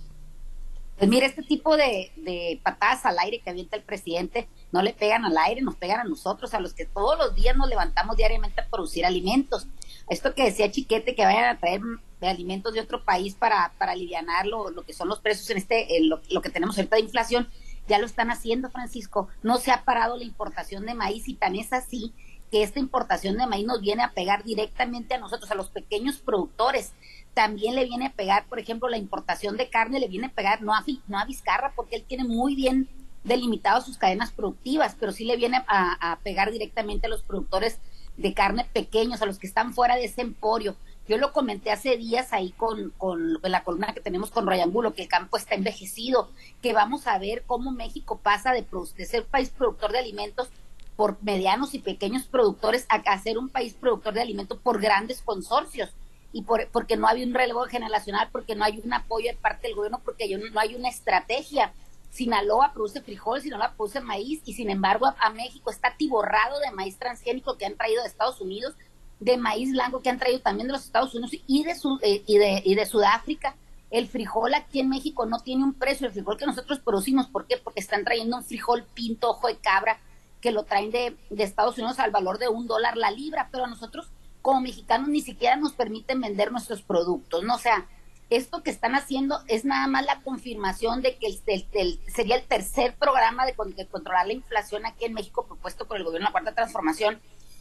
Pues 0.99 1.09
mira, 1.09 1.25
este 1.25 1.43
tipo 1.43 1.75
de, 1.79 2.13
de, 2.17 2.61
patadas 2.63 3.07
al 3.07 3.19
aire 3.19 3.41
que 3.41 3.49
avienta 3.49 3.79
el 3.79 3.83
presidente 3.83 4.47
no 4.73 4.83
le 4.83 4.93
pegan 4.93 5.25
al 5.25 5.39
aire, 5.39 5.63
nos 5.63 5.77
pegan 5.77 6.01
a 6.01 6.05
nosotros, 6.05 6.53
a 6.53 6.61
los 6.61 6.75
que 6.75 6.85
todos 6.85 7.17
los 7.17 7.35
días 7.35 7.57
nos 7.57 7.71
levantamos 7.71 8.19
diariamente 8.19 8.61
a 8.61 8.69
producir 8.69 9.07
alimentos. 9.07 9.67
Esto 10.11 10.35
que 10.35 10.45
decía 10.45 10.71
Chiquete, 10.71 11.15
que 11.15 11.25
vayan 11.25 11.47
a 11.47 11.59
traer 11.59 11.81
alimentos 12.21 12.75
de 12.75 12.81
otro 12.81 13.03
país 13.03 13.35
para, 13.35 13.73
para 13.79 13.93
aliviar 13.93 14.27
lo, 14.45 14.69
lo 14.69 14.83
que 14.83 14.93
son 14.93 15.09
los 15.09 15.21
precios 15.21 15.49
en 15.49 15.57
este, 15.57 15.89
lo, 16.03 16.21
lo 16.29 16.43
que 16.43 16.51
tenemos 16.51 16.77
ahorita 16.77 16.97
de 16.97 17.03
inflación, 17.03 17.49
ya 17.89 17.99
lo 17.99 18.05
están 18.05 18.31
haciendo, 18.31 18.69
Francisco. 18.69 19.29
No 19.43 19.57
se 19.57 19.71
ha 19.71 19.83
parado 19.87 20.19
la 20.19 20.25
importación 20.25 20.85
de 20.85 20.93
maíz 20.93 21.27
y 21.27 21.37
tan 21.37 21.57
es 21.57 21.73
así 21.73 22.13
que 22.51 22.63
esta 22.63 22.81
importación 22.81 23.37
de 23.37 23.47
maíz 23.47 23.67
nos 23.67 23.81
viene 23.81 24.03
a 24.03 24.11
pegar 24.11 24.43
directamente 24.43 25.15
a 25.15 25.19
nosotros, 25.19 25.51
a 25.51 25.55
los 25.55 25.69
pequeños 25.71 26.19
productores. 26.19 26.93
También 27.33 27.77
le 27.77 27.85
viene 27.85 28.07
a 28.07 28.13
pegar, 28.13 28.47
por 28.47 28.59
ejemplo, 28.59 28.89
la 28.89 28.99
importación 28.99 29.57
de 29.57 29.71
carne 29.71 30.01
le 30.01 30.09
viene 30.09 30.27
a 30.27 30.33
pegar 30.33 30.63
no 30.63 30.75
a, 30.75 30.85
no 31.07 31.19
a 31.19 31.25
Vizcarra, 31.25 31.73
porque 31.77 31.97
él 31.97 32.05
tiene 32.07 32.25
muy 32.25 32.57
bien 32.57 32.89
delimitado 33.23 33.81
sus 33.83 33.99
cadenas 33.99 34.33
productivas, 34.33 34.97
pero 34.99 35.13
sí 35.13 35.25
le 35.25 35.37
viene 35.37 35.63
a, 35.69 36.19
pegar 36.25 36.51
directamente 36.51 37.07
a 37.07 37.11
los 37.11 37.23
productores 37.23 37.79
de 38.17 38.35
carne 38.35 38.67
pequeños, 38.73 39.23
a 39.23 39.27
los 39.27 39.39
que 39.39 39.47
están 39.47 39.73
fuera 39.73 39.95
de 39.95 40.07
ese 40.07 40.23
emporio. 40.23 40.75
Yo 41.09 41.19
lo 41.19 41.33
comenté 41.33 41.71
hace 41.71 41.97
días 41.97 42.33
ahí 42.33 42.51
con, 42.51 42.91
con 42.99 43.39
la 43.43 43.65
columna 43.65 43.93
que 43.93 44.01
tenemos 44.01 44.31
con 44.31 44.47
Rayangulo, 44.47 44.95
que 44.95 45.03
el 45.03 45.09
campo 45.09 45.37
está 45.37 45.55
envejecido, 45.55 46.31
que 46.63 46.73
vamos 46.73 47.07
a 47.07 47.19
ver 47.19 47.45
cómo 47.47 47.73
México 47.73 48.19
pasa 48.23 48.53
de 48.53 48.65
ser 49.07 49.25
país 49.27 49.51
productor 49.51 49.93
de 49.93 49.99
alimentos 49.99 50.51
por 50.97 51.17
medianos 51.23 51.75
y 51.75 51.79
pequeños 51.79 52.25
productores 52.25 52.87
a, 52.89 53.19
ser 53.19 53.39
un 53.39 53.49
país 53.49 53.75
productor 53.75 54.15
de 54.15 54.21
alimentos 54.21 54.59
por 54.59 54.81
grandes 54.81 55.23
consorcios 55.23 55.91
y 56.33 56.43
por, 56.43 56.69
porque 56.69 56.97
no 56.97 57.09
hay 57.09 57.25
un 57.25 57.35
relevo 57.35 57.65
generacional, 57.65 58.29
porque 58.31 58.55
no 58.55 58.65
hay 58.65 58.81
un 58.85 58.93
apoyo 58.93 59.31
de 59.31 59.37
parte 59.37 59.67
del 59.67 59.77
gobierno, 59.77 60.01
porque 60.05 60.29
no 60.37 60.61
hay 60.61 60.75
una 60.75 60.89
estrategia. 60.89 61.73
Sinaloa 62.11 62.73
produce 62.73 63.01
frijol, 63.01 63.41
Sinaloa 63.41 63.73
produce 63.77 64.01
maíz 64.01 64.43
y 64.45 64.53
sin 64.53 64.69
embargo 64.69 65.07
a, 65.07 65.31
México 65.31 65.71
está 65.71 65.95
tiborrado 65.97 66.59
de 66.61 66.73
maíz 66.73 66.99
transgénico 66.99 67.57
que 67.57 67.67
han 67.67 67.77
traído 67.77 68.03
de 68.03 68.09
Estados 68.09 68.41
Unidos, 68.41 68.75
de 69.21 69.37
maíz 69.37 69.73
blanco 69.73 70.03
que 70.03 70.11
han 70.11 70.19
traído 70.19 70.41
también 70.41 70.67
de 70.67 70.73
los 70.73 70.85
Estados 70.85 71.15
Unidos 71.15 71.33
y 71.47 71.65
de, 71.65 71.73
eh, 72.03 72.23
y 72.27 72.39
de, 72.39 72.63
y 72.65 72.75
de 72.75 72.87
Sudáfrica. 72.87 73.55
El 73.91 74.07
frijol 74.07 74.55
aquí 74.55 74.81
en 74.81 74.89
México 74.89 75.27
no 75.27 75.41
tiene 75.41 75.65
un 75.65 75.75
precio, 75.75 76.07
el 76.07 76.13
frijol 76.13 76.37
que 76.37 76.47
nosotros 76.47 76.79
producimos, 76.81 77.27
¿por 77.27 77.47
qué? 77.47 77.57
Porque 77.57 77.81
están 77.81 78.05
trayendo 78.05 78.37
un 78.37 78.45
frijol 78.45 78.85
pinto, 78.95 79.31
ojo 79.31 79.49
de 79.49 79.57
cabra, 79.57 79.99
que 80.41 80.53
lo 80.53 80.65
traen 80.65 80.91
de, 80.91 81.17
Estados 81.39 81.77
Unidos 81.79 81.99
al 81.99 82.11
valor 82.11 82.39
de 82.39 82.49
un 82.49 82.67
dólar 82.67 82.97
la 82.97 83.11
libra, 83.11 83.49
pero 83.53 83.65
a 83.65 83.69
nosotros 83.69 84.11
como 84.43 84.61
mexicanos 84.63 85.09
ni 85.09 85.21
siquiera 85.21 85.57
nos 85.57 85.73
permiten 85.73 86.21
vender 86.21 86.51
nuestros 86.51 86.83
productos, 86.83 87.45
¿no? 87.45 87.55
O 87.57 87.59
sea, 87.59 87.87
esto 88.31 88.63
que 88.63 88.71
están 88.71 88.95
haciendo 88.95 89.41
es 89.49 89.65
nada 89.65 89.87
más 89.89 90.07
la 90.07 90.23
confirmación 90.23 91.03
de 91.03 91.17
que 91.17 91.27
el, 91.27 92.01
sería 92.07 92.37
el 92.37 92.45
tercer 92.45 92.95
programa 92.95 93.45
de, 93.45 93.55
controlar 93.55 94.27
la 94.27 94.33
inflación 94.33 94.87
aquí 94.87 95.05
en 95.05 95.15
México 95.15 95.45
propuesto 95.47 95.87
por 95.87 95.97
el 95.97 96.05
gobierno 96.05 96.27
de 96.27 96.29
la 96.29 96.33
Cuarta 96.33 96.55
Transformación 96.55 97.21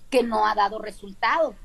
que 0.10 0.24
no 0.24 0.46
ha 0.46 0.56
dado 0.56 0.80
resultado. 0.80 1.56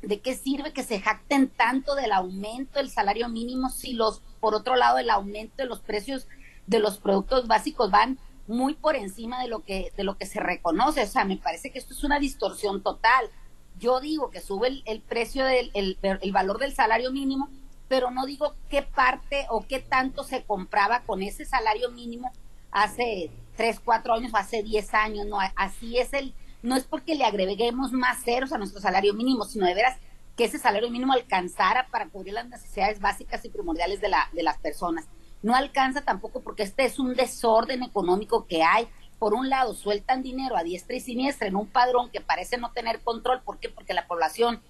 ¿De 0.00 0.20
qué 0.20 0.34
sirve 0.34 0.72
que 0.72 0.82
se 0.82 1.00
jacten 1.00 1.48
tanto 1.48 1.94
del 1.94 2.12
aumento 2.12 2.78
del 2.78 2.88
salario 2.88 3.28
mínimo 3.28 3.68
si 3.68 3.92
los, 3.92 4.22
por 4.40 4.54
otro 4.54 4.76
lado, 4.76 4.96
el 4.98 5.10
aumento 5.10 5.56
de 5.58 5.66
los 5.66 5.80
precios 5.80 6.26
de 6.66 6.78
los 6.78 6.98
productos 6.98 7.48
básicos 7.48 7.90
van 7.90 8.18
muy 8.50 8.74
por 8.74 8.96
encima 8.96 9.40
de 9.40 9.48
lo 9.48 9.64
que 9.64 9.92
de 9.96 10.04
lo 10.04 10.18
que 10.18 10.26
se 10.26 10.40
reconoce. 10.40 11.02
O 11.02 11.06
sea, 11.06 11.24
me 11.24 11.36
parece 11.36 11.70
que 11.70 11.78
esto 11.78 11.94
es 11.94 12.04
una 12.04 12.18
distorsión 12.18 12.82
total. 12.82 13.30
Yo 13.78 14.00
digo 14.00 14.30
que 14.30 14.40
sube 14.40 14.82
el, 14.84 15.00
precio 15.00 15.44
del 15.44 15.70
el, 15.72 16.32
valor 16.32 16.58
del 16.58 16.74
salario 16.74 17.12
mínimo, 17.12 17.48
pero 17.88 18.10
no 18.10 18.26
digo 18.26 18.54
qué 18.68 18.82
parte 18.82 19.46
o 19.48 19.64
qué 19.66 19.78
tanto 19.78 20.24
se 20.24 20.42
compraba 20.42 21.00
con 21.02 21.22
ese 21.22 21.44
salario 21.44 21.90
mínimo 21.90 22.32
hace 22.72 23.30
tres, 23.56 23.80
cuatro 23.80 24.14
años 24.14 24.34
o 24.34 24.36
hace 24.36 24.62
diez 24.62 24.92
años. 24.94 25.26
No, 25.26 25.38
así 25.56 25.98
es 25.98 26.12
el, 26.12 26.34
no 26.62 26.76
es 26.76 26.84
porque 26.84 27.14
le 27.14 27.24
agreguemos 27.24 27.92
más 27.92 28.22
ceros 28.22 28.52
a 28.52 28.58
nuestro 28.58 28.80
salario 28.80 29.14
mínimo, 29.14 29.44
sino 29.44 29.64
de 29.64 29.74
veras 29.74 29.96
que 30.36 30.44
ese 30.44 30.58
salario 30.58 30.90
mínimo 30.90 31.12
alcanzara 31.12 31.86
para 31.90 32.08
cubrir 32.08 32.34
las 32.34 32.48
necesidades 32.48 33.00
básicas 33.00 33.44
y 33.44 33.48
primordiales 33.48 34.00
de, 34.00 34.08
la, 34.08 34.28
de 34.32 34.42
las 34.42 34.58
personas 34.58 35.06
no 35.42 35.54
alcanza 35.54 36.02
tampoco 36.02 36.40
porque 36.40 36.62
este 36.62 36.84
es 36.84 36.98
un 36.98 37.14
desorden 37.14 37.82
económico 37.82 38.46
que 38.46 38.62
hay. 38.62 38.88
Por 39.18 39.34
un 39.34 39.50
lado, 39.50 39.74
sueltan 39.74 40.22
dinero 40.22 40.56
a 40.56 40.62
diestra 40.62 40.96
y 40.96 41.00
siniestra 41.00 41.46
en 41.46 41.56
un 41.56 41.66
padrón 41.66 42.10
que 42.10 42.20
parece 42.20 42.56
no 42.58 42.72
tener 42.72 43.00
control. 43.00 43.42
¿Por 43.42 43.58
qué? 43.58 43.68
Porque 43.68 43.94
la 43.94 44.06
población 44.06 44.62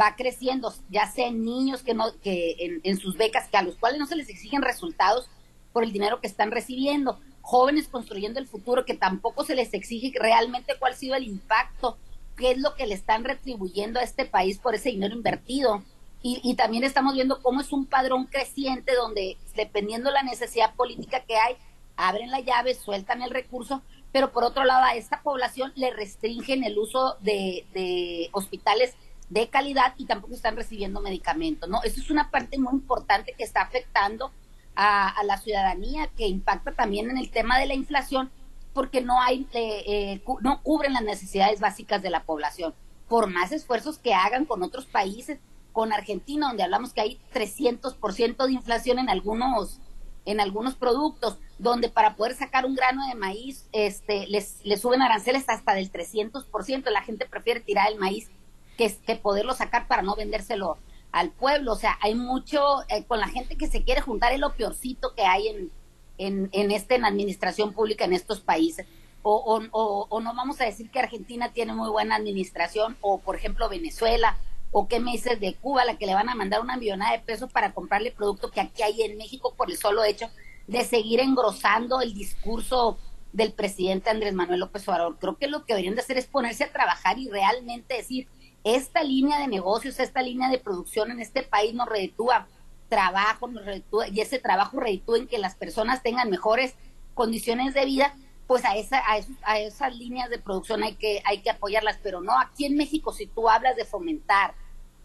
va 0.00 0.14
creciendo, 0.14 0.72
ya 0.90 1.06
sea 1.06 1.30
niños 1.30 1.82
que 1.82 1.94
no, 1.94 2.12
que 2.20 2.80
en, 2.82 2.98
sus 2.98 3.16
becas, 3.16 3.48
que 3.48 3.56
a 3.56 3.62
los 3.62 3.76
cuales 3.76 3.98
no 3.98 4.06
se 4.06 4.16
les 4.16 4.28
exigen 4.28 4.62
resultados 4.62 5.28
por 5.72 5.84
el 5.84 5.92
dinero 5.92 6.20
que 6.20 6.26
están 6.26 6.50
recibiendo, 6.50 7.18
jóvenes 7.40 7.88
construyendo 7.88 8.38
el 8.38 8.46
futuro, 8.46 8.84
que 8.84 8.94
tampoco 8.94 9.44
se 9.44 9.54
les 9.54 9.72
exige 9.74 10.12
realmente 10.18 10.74
cuál 10.78 10.92
ha 10.92 10.96
sido 10.96 11.14
el 11.14 11.24
impacto, 11.24 11.96
qué 12.36 12.52
es 12.52 12.58
lo 12.58 12.74
que 12.74 12.86
le 12.86 12.94
están 12.94 13.24
retribuyendo 13.24 13.98
a 13.98 14.02
este 14.02 14.26
país 14.26 14.58
por 14.58 14.74
ese 14.74 14.90
dinero 14.90 15.14
invertido. 15.14 15.82
Y, 16.22 16.54
también 16.56 16.82
estamos 16.82 17.14
viendo 17.14 17.40
cómo 17.40 17.60
es 17.60 17.72
un 17.72 17.86
padrón 17.86 18.26
creciente 18.26 18.96
donde, 18.96 19.36
dependiendo 19.54 20.10
la 20.10 20.24
necesidad 20.24 20.74
política 20.74 21.20
que 21.20 21.36
hay, 21.36 21.56
abren 21.96 22.32
la 22.32 22.40
llave, 22.40 22.74
sueltan 22.74 23.22
el 23.22 23.30
recurso, 23.30 23.82
pero 24.10 24.32
por 24.32 24.42
otro 24.42 24.64
lado 24.64 24.84
a 24.84 24.94
esta 24.94 25.22
población 25.22 25.72
le 25.76 25.92
restringen 25.92 26.64
el 26.64 26.78
uso 26.78 27.16
de, 27.20 28.28
hospitales 28.32 28.94
de 29.28 29.48
calidad 29.48 29.94
y 29.98 30.06
tampoco 30.06 30.34
están 30.34 30.56
recibiendo 30.56 31.00
medicamentos, 31.00 31.68
¿no? 31.68 31.82
Eso 31.84 32.00
es 32.00 32.10
una 32.10 32.30
parte 32.30 32.58
muy 32.58 32.72
importante 32.72 33.34
que 33.36 33.44
está 33.44 33.62
afectando 33.62 34.32
a, 34.74 35.22
la 35.24 35.38
ciudadanía, 35.38 36.08
que 36.16 36.26
impacta 36.26 36.72
también 36.72 37.10
en 37.10 37.18
el 37.18 37.30
tema 37.30 37.58
de 37.58 37.66
la 37.66 37.74
inflación, 37.74 38.30
porque 38.72 39.00
no 39.00 39.20
hay, 39.20 39.46
eh, 39.52 39.84
eh, 39.86 40.22
no 40.42 40.62
cubren 40.62 40.92
las 40.92 41.02
necesidades 41.02 41.60
básicas 41.60 42.02
de 42.02 42.10
la 42.10 42.24
población. 42.24 42.74
Por 43.08 43.28
más 43.28 43.52
esfuerzos 43.52 43.98
que 43.98 44.12
hagan 44.12 44.44
con 44.44 44.62
otros 44.62 44.86
países, 44.86 45.38
con 45.76 45.92
Argentina, 45.92 46.46
donde 46.48 46.62
hablamos 46.62 46.94
que 46.94 47.02
hay 47.02 47.20
300% 47.34 48.46
de 48.46 48.52
inflación 48.54 48.98
en 48.98 49.10
algunos, 49.10 49.78
en 50.24 50.40
algunos 50.40 50.74
productos, 50.74 51.36
donde 51.58 51.90
para 51.90 52.16
poder 52.16 52.34
sacar 52.34 52.64
un 52.64 52.74
grano 52.74 53.06
de 53.06 53.14
maíz 53.14 53.68
este, 53.72 54.26
les, 54.26 54.64
les 54.64 54.80
suben 54.80 55.02
aranceles 55.02 55.44
hasta 55.48 55.74
del 55.74 55.92
300%. 55.92 56.88
La 56.88 57.02
gente 57.02 57.26
prefiere 57.26 57.60
tirar 57.60 57.92
el 57.92 57.98
maíz 57.98 58.30
que, 58.78 58.90
que 59.06 59.16
poderlo 59.16 59.52
sacar 59.52 59.86
para 59.86 60.00
no 60.00 60.16
vendérselo 60.16 60.78
al 61.12 61.30
pueblo. 61.30 61.72
O 61.72 61.76
sea, 61.76 61.98
hay 62.00 62.14
mucho, 62.14 62.80
eh, 62.88 63.04
con 63.04 63.20
la 63.20 63.28
gente 63.28 63.58
que 63.58 63.66
se 63.66 63.84
quiere 63.84 64.00
juntar, 64.00 64.32
es 64.32 64.40
lo 64.40 64.54
peorcito 64.54 65.14
que 65.14 65.26
hay 65.26 65.48
en, 65.48 65.70
en, 66.16 66.48
en, 66.52 66.70
este, 66.70 66.94
en 66.94 67.04
administración 67.04 67.74
pública 67.74 68.06
en 68.06 68.14
estos 68.14 68.40
países. 68.40 68.86
O, 69.22 69.60
o, 69.72 70.06
o, 70.08 70.20
no 70.22 70.34
vamos 70.34 70.58
a 70.62 70.64
decir 70.64 70.90
que 70.90 71.00
Argentina 71.00 71.52
tiene 71.52 71.74
muy 71.74 71.90
buena 71.90 72.16
administración, 72.16 72.96
o 73.02 73.18
por 73.18 73.36
ejemplo 73.36 73.68
Venezuela, 73.68 74.38
¿O 74.70 74.88
qué 74.88 75.00
me 75.00 75.12
dices 75.12 75.40
de 75.40 75.54
Cuba, 75.54 75.84
la 75.84 75.96
que 75.96 76.06
le 76.06 76.14
van 76.14 76.28
a 76.28 76.34
mandar 76.34 76.60
una 76.60 76.76
millonada 76.76 77.12
de 77.12 77.20
pesos 77.20 77.50
para 77.50 77.72
comprarle 77.72 78.10
producto 78.10 78.50
que 78.50 78.60
aquí 78.60 78.82
hay 78.82 79.02
en 79.02 79.16
México 79.16 79.54
por 79.56 79.70
el 79.70 79.78
solo 79.78 80.04
hecho 80.04 80.28
de 80.66 80.84
seguir 80.84 81.20
engrosando 81.20 82.00
el 82.00 82.14
discurso 82.14 82.98
del 83.32 83.52
presidente 83.52 84.10
Andrés 84.10 84.34
Manuel 84.34 84.60
López 84.60 84.86
Obrador? 84.88 85.18
Creo 85.18 85.36
que 85.36 85.48
lo 85.48 85.64
que 85.64 85.74
deberían 85.74 85.94
de 85.94 86.00
hacer 86.00 86.18
es 86.18 86.26
ponerse 86.26 86.64
a 86.64 86.72
trabajar 86.72 87.18
y 87.18 87.28
realmente 87.28 87.94
decir, 87.94 88.28
esta 88.64 89.04
línea 89.04 89.38
de 89.38 89.46
negocios, 89.46 90.00
esta 90.00 90.22
línea 90.22 90.48
de 90.48 90.58
producción 90.58 91.10
en 91.10 91.20
este 91.20 91.42
país 91.42 91.72
nos 91.72 91.88
reditúa 91.88 92.48
trabajo, 92.88 93.48
nos 93.48 93.64
reditúa, 93.64 94.08
y 94.08 94.20
ese 94.20 94.38
trabajo 94.38 94.80
reditúa 94.80 95.18
en 95.18 95.28
que 95.28 95.38
las 95.38 95.54
personas 95.54 96.02
tengan 96.02 96.30
mejores 96.30 96.74
condiciones 97.14 97.74
de 97.74 97.84
vida, 97.84 98.14
pues 98.46 98.64
a, 98.64 98.76
esa, 98.76 98.98
a, 98.98 99.18
a 99.42 99.58
esas 99.58 99.96
líneas 99.96 100.30
de 100.30 100.38
producción 100.38 100.82
hay 100.82 100.94
que, 100.94 101.22
hay 101.24 101.42
que 101.42 101.50
apoyarlas, 101.50 101.98
pero 102.02 102.20
no 102.20 102.38
aquí 102.38 102.64
en 102.66 102.76
México, 102.76 103.12
si 103.12 103.26
tú 103.26 103.48
hablas 103.48 103.76
de 103.76 103.84
fomentar 103.84 104.54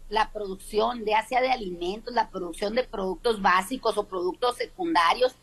la 0.08 0.30
producción, 0.30 1.04
de 1.04 1.14
hacia 1.14 1.40
de 1.40 1.50
alimentos, 1.50 2.14
la 2.14 2.28
producción 2.28 2.74
de 2.74 2.84
productos 2.84 3.40
básicos 3.40 3.96
o 3.96 4.04
productos 4.04 4.56
secundarios, 4.56 5.34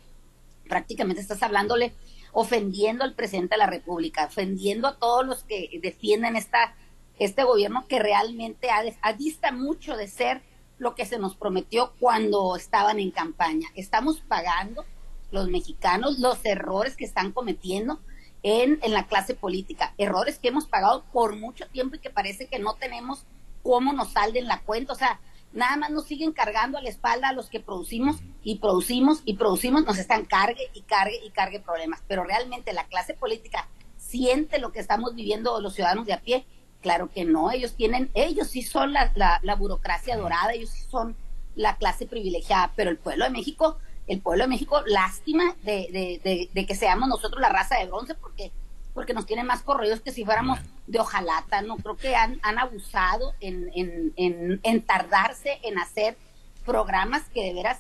prácticamente 0.68 1.22
estás 1.22 1.42
hablándole, 1.44 1.94
ofendiendo 2.32 3.04
al 3.04 3.16
presidente 3.16 3.56
de 3.56 3.60
la 3.60 3.66
República, 3.66 4.26
ofendiendo 4.26 4.88
a 4.88 4.98
todos 4.98 5.26
los 5.26 5.44
que 5.44 5.80
defienden 5.82 6.36
esta, 6.36 6.76
este 7.18 7.44
gobierno 7.44 7.88
que 7.88 7.98
realmente 8.00 8.70
ha, 8.70 8.84
ha 9.02 9.14
dista 9.14 9.52
mucho 9.52 9.98
de 9.98 10.08
ser 10.08 10.44
lo 10.78 10.94
que 10.96 11.06
se 11.06 11.18
nos 11.18 11.36
prometió 11.36 11.94
cuando 12.00 12.56
estaban 12.56 13.00
en 13.00 13.12
campaña. 13.12 13.68
Estamos 13.76 14.22
pagando 14.22 14.86
los 15.32 15.50
mexicanos 15.50 16.20
los 16.20 16.44
errores 16.46 16.96
que 16.96 17.06
están 17.06 17.32
cometiendo 17.32 18.00
en, 18.44 18.80
en 18.82 18.94
la 18.94 19.08
clase 19.08 19.34
política, 19.34 19.94
errores 19.98 20.40
que 20.40 20.48
hemos 20.48 20.66
pagado 20.66 21.04
por 21.12 21.36
mucho 21.36 21.68
tiempo 21.68 21.96
y 21.96 22.00
que 22.00 22.10
parece 22.10 22.48
que 22.48 22.60
no 22.60 22.76
tenemos 22.76 23.26
cómo 23.64 23.94
nos 23.94 24.14
salden 24.14 24.48
la 24.48 24.62
cuenta. 24.62 24.94
O 24.94 24.96
sea, 24.96 25.20
nada 25.54 25.78
más 25.78 25.90
nos 25.92 26.06
siguen 26.06 26.32
cargando 26.32 26.78
a 26.78 26.82
la 26.82 26.90
espalda 26.90 27.30
a 27.30 27.34
los 27.34 27.50
que 27.50 27.60
producimos 27.60 28.18
y 28.44 28.60
producimos 28.60 29.22
y 29.26 29.36
producimos, 29.36 29.86
nos 29.86 29.98
están 29.98 30.26
cargue 30.26 30.70
y 30.74 30.82
cargue 30.82 31.20
y 31.26 31.32
cargue 31.32 31.60
problemas. 31.60 32.02
Pero 32.08 32.24
realmente 32.24 32.74
la 32.74 32.86
clase 32.86 33.14
política 33.14 33.68
siente 33.98 34.60
lo 34.60 34.72
que 34.72 34.80
estamos 34.80 35.16
viviendo 35.16 35.60
los 35.62 35.74
ciudadanos 35.74 36.06
de 36.06 36.14
a 36.14 36.22
pie. 36.22 36.46
Claro 36.82 37.10
que 37.10 37.26
no, 37.26 37.52
ellos 37.52 37.76
tienen, 37.76 38.10
ellos 38.14 38.48
sí 38.48 38.62
son 38.62 38.94
la, 38.94 39.12
la, 39.16 39.56
burocracia 39.56 40.16
dorada, 40.16 40.54
ellos 40.54 40.70
sí 40.70 40.84
son 40.90 41.16
la 41.56 41.76
clase 41.76 42.06
privilegiada, 42.06 42.72
pero 42.76 42.90
el 42.90 42.98
pueblo 42.98 43.26
de 43.26 43.32
México, 43.32 43.78
el 44.10 44.22
pueblo 44.22 44.44
de 44.44 44.50
México, 44.50 44.82
lástima 44.86 45.56
de, 45.64 46.20
de, 46.24 46.50
de 46.54 46.66
que 46.66 46.76
seamos 46.76 47.08
nosotros 47.08 47.40
la 47.40 47.50
raza 47.50 47.78
de 47.78 47.86
bronce, 47.86 48.16
porque 48.16 48.52
porque 48.94 49.14
nos 49.14 49.26
tienen 49.26 49.46
más 49.46 49.62
corridos 49.62 50.02
que 50.02 50.12
si 50.12 50.26
fuéramos 50.26 50.60
de 50.88 51.00
hojalata, 51.00 51.62
¿no? 51.62 51.78
Creo 51.78 51.96
que 51.96 52.18
han, 52.18 52.40
han 52.44 52.58
abusado 52.58 53.34
en, 53.40 53.72
en, 53.74 54.60
en, 54.62 54.82
tardarse 54.82 55.60
en 55.64 55.80
hacer 55.80 56.18
programas 56.66 57.24
que 57.34 57.44
de 57.44 57.54
veras 57.54 57.80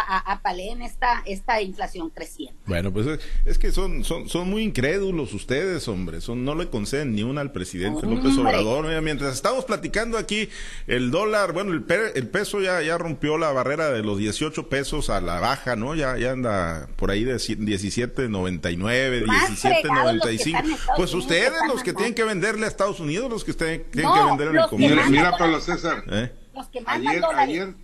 apaleen 0.00 0.82
esta, 0.82 1.22
esta 1.24 1.60
inflación 1.62 2.10
creciente. 2.10 2.54
Bueno, 2.66 2.92
pues 2.92 3.18
es, 3.44 3.58
que 3.58 3.72
son, 3.72 4.04
son, 4.04 4.28
son 4.28 4.50
muy 4.50 4.62
incrédulos 4.62 5.32
ustedes, 5.34 5.86
hombre. 5.88 6.20
Son, 6.20 6.44
no 6.44 6.54
le 6.54 6.68
conceden 6.68 7.14
ni 7.14 7.22
una 7.22 7.40
al 7.40 7.52
presidente 7.52 8.06
López 8.06 8.36
Obrador. 8.38 9.02
mientras 9.02 9.34
estamos 9.34 9.64
platicando 9.64 10.18
aquí, 10.18 10.48
el 10.86 11.10
dólar, 11.10 11.52
bueno, 11.52 11.72
el, 11.72 11.84
el 12.14 12.28
peso 12.28 12.60
ya, 12.60 12.82
ya 12.82 12.98
rompió 12.98 13.38
la 13.38 13.52
barrera 13.52 13.90
de 13.90 14.02
los 14.02 14.18
18 14.18 14.68
pesos 14.68 15.10
a 15.10 15.20
la 15.20 15.40
baja, 15.40 15.76
¿no? 15.76 15.94
Ya, 15.94 16.16
ya 16.18 16.32
anda 16.32 16.88
por 16.96 17.10
ahí 17.10 17.24
de 17.24 17.36
17.99, 17.36 19.24
17.95. 19.24 20.78
Pues 20.96 21.14
ustedes 21.14 21.52
los 21.68 21.82
que 21.82 21.92
tienen 21.92 22.14
que 22.14 22.24
venderle 22.24 22.66
a 22.66 22.68
Estados 22.68 23.00
Unidos, 23.00 23.30
los 23.30 23.44
que 23.44 23.52
tienen 23.54 23.84
que 23.90 24.02
venderle 24.02 24.60
al 24.60 24.68
comercio. 24.68 25.10
Mira, 25.10 25.36
Pablo 25.36 25.60
César. 25.60 26.04
¿Eh? 26.10 26.32
Los 26.54 26.68
que 26.68 26.82
ayer, 26.86 27.22
ayer 27.36 27.74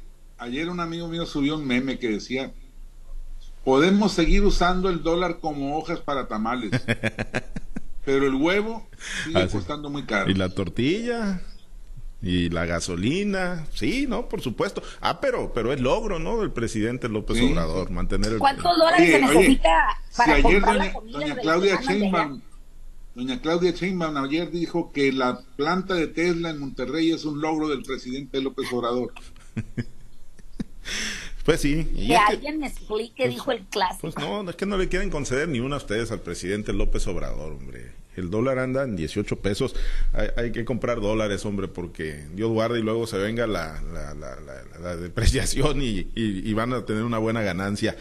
ayer 0.41 0.69
un 0.69 0.81
amigo 0.81 1.07
mío 1.07 1.27
subió 1.27 1.57
un 1.57 1.67
meme 1.67 1.99
que 1.99 2.09
decía, 2.09 2.53
podemos 3.65 4.13
seguir 4.13 4.43
usando 4.45 4.89
el 4.89 5.03
dólar 5.03 5.39
como 5.41 5.79
hojas 5.79 6.01
para 6.01 6.27
tamales, 6.27 6.71
pero 8.05 8.27
el 8.27 8.35
huevo 8.35 8.89
sigue 9.25 9.43
ah, 9.43 9.49
costando 9.49 9.91
muy 9.91 10.05
caro. 10.05 10.31
Y 10.31 10.35
la 10.35 10.49
tortilla 10.49 11.43
y 12.23 12.51
la 12.51 12.67
gasolina, 12.67 13.67
sí, 13.73 14.07
no, 14.09 14.29
por 14.29 14.41
supuesto. 14.41 14.83
Ah, 15.01 15.21
pero 15.21 15.53
pero 15.53 15.73
es 15.73 15.81
logro, 15.81 16.19
¿no? 16.19 16.41
Del 16.41 16.51
presidente 16.51 17.09
López 17.09 17.41
Obrador 17.41 17.91
mantener 17.91 18.33
el 18.33 18.39
¿Cuántos 18.39 18.77
dólares 18.77 19.11
se 19.11 19.21
necesita 19.21 19.89
para 20.17 20.37
si 20.37 20.47
ayer 20.47 20.63
doña, 20.63 20.93
doña 21.11 21.37
Claudia 21.37 21.81
Sheinbaum 21.81 22.41
Doña 23.15 23.41
Claudia 23.41 23.73
Sheinbaum 23.73 24.17
ayer 24.17 24.51
dijo 24.51 24.93
que 24.93 25.13
la 25.13 25.41
planta 25.57 25.95
de 25.95 26.07
Tesla 26.07 26.51
en 26.51 26.59
Monterrey 26.59 27.11
es 27.11 27.25
un 27.25 27.41
logro 27.41 27.69
del 27.69 27.83
presidente 27.83 28.41
López 28.41 28.73
Obrador. 28.73 29.13
Pues 31.45 31.63
sí. 31.63 31.85
que 31.97 32.17
alguien 32.17 32.59
me 32.59 32.67
explique, 32.67 33.25
pues, 33.25 33.31
dijo 33.31 33.51
el 33.53 33.65
clásico. 33.65 34.13
Pues 34.13 34.15
no, 34.17 34.49
es 34.49 34.57
que 34.57 34.67
no 34.67 34.77
le 34.77 34.89
quieren 34.89 35.11
conceder 35.11 35.49
ni 35.49 35.61
una 35.61 35.77
a 35.77 35.79
ustedes 35.79 36.13
al 36.13 36.21
presidente 36.21 36.73
López 36.73 37.07
Obrador, 37.07 37.53
hombre. 37.53 37.93
El 38.17 38.31
dólar 38.31 38.59
anda 38.59 38.83
en 38.83 38.97
18 38.97 39.37
pesos. 39.37 39.75
Hay, 40.37 40.53
que 40.53 40.65
comprar 40.65 41.01
dólares, 41.01 41.47
hombre, 41.47 41.69
porque 41.69 42.25
Dios 42.35 42.51
guarde 42.51 42.81
y 42.81 42.83
luego 42.83 43.07
se 43.07 43.19
venga 43.19 43.47
la, 43.47 43.81
la, 44.81 44.97
depreciación 44.97 45.81
y, 45.81 46.53
van 46.53 46.73
a 46.73 46.85
tener 46.85 47.05
una 47.05 47.19
buena 47.19 47.43
ganancia. 47.43 47.97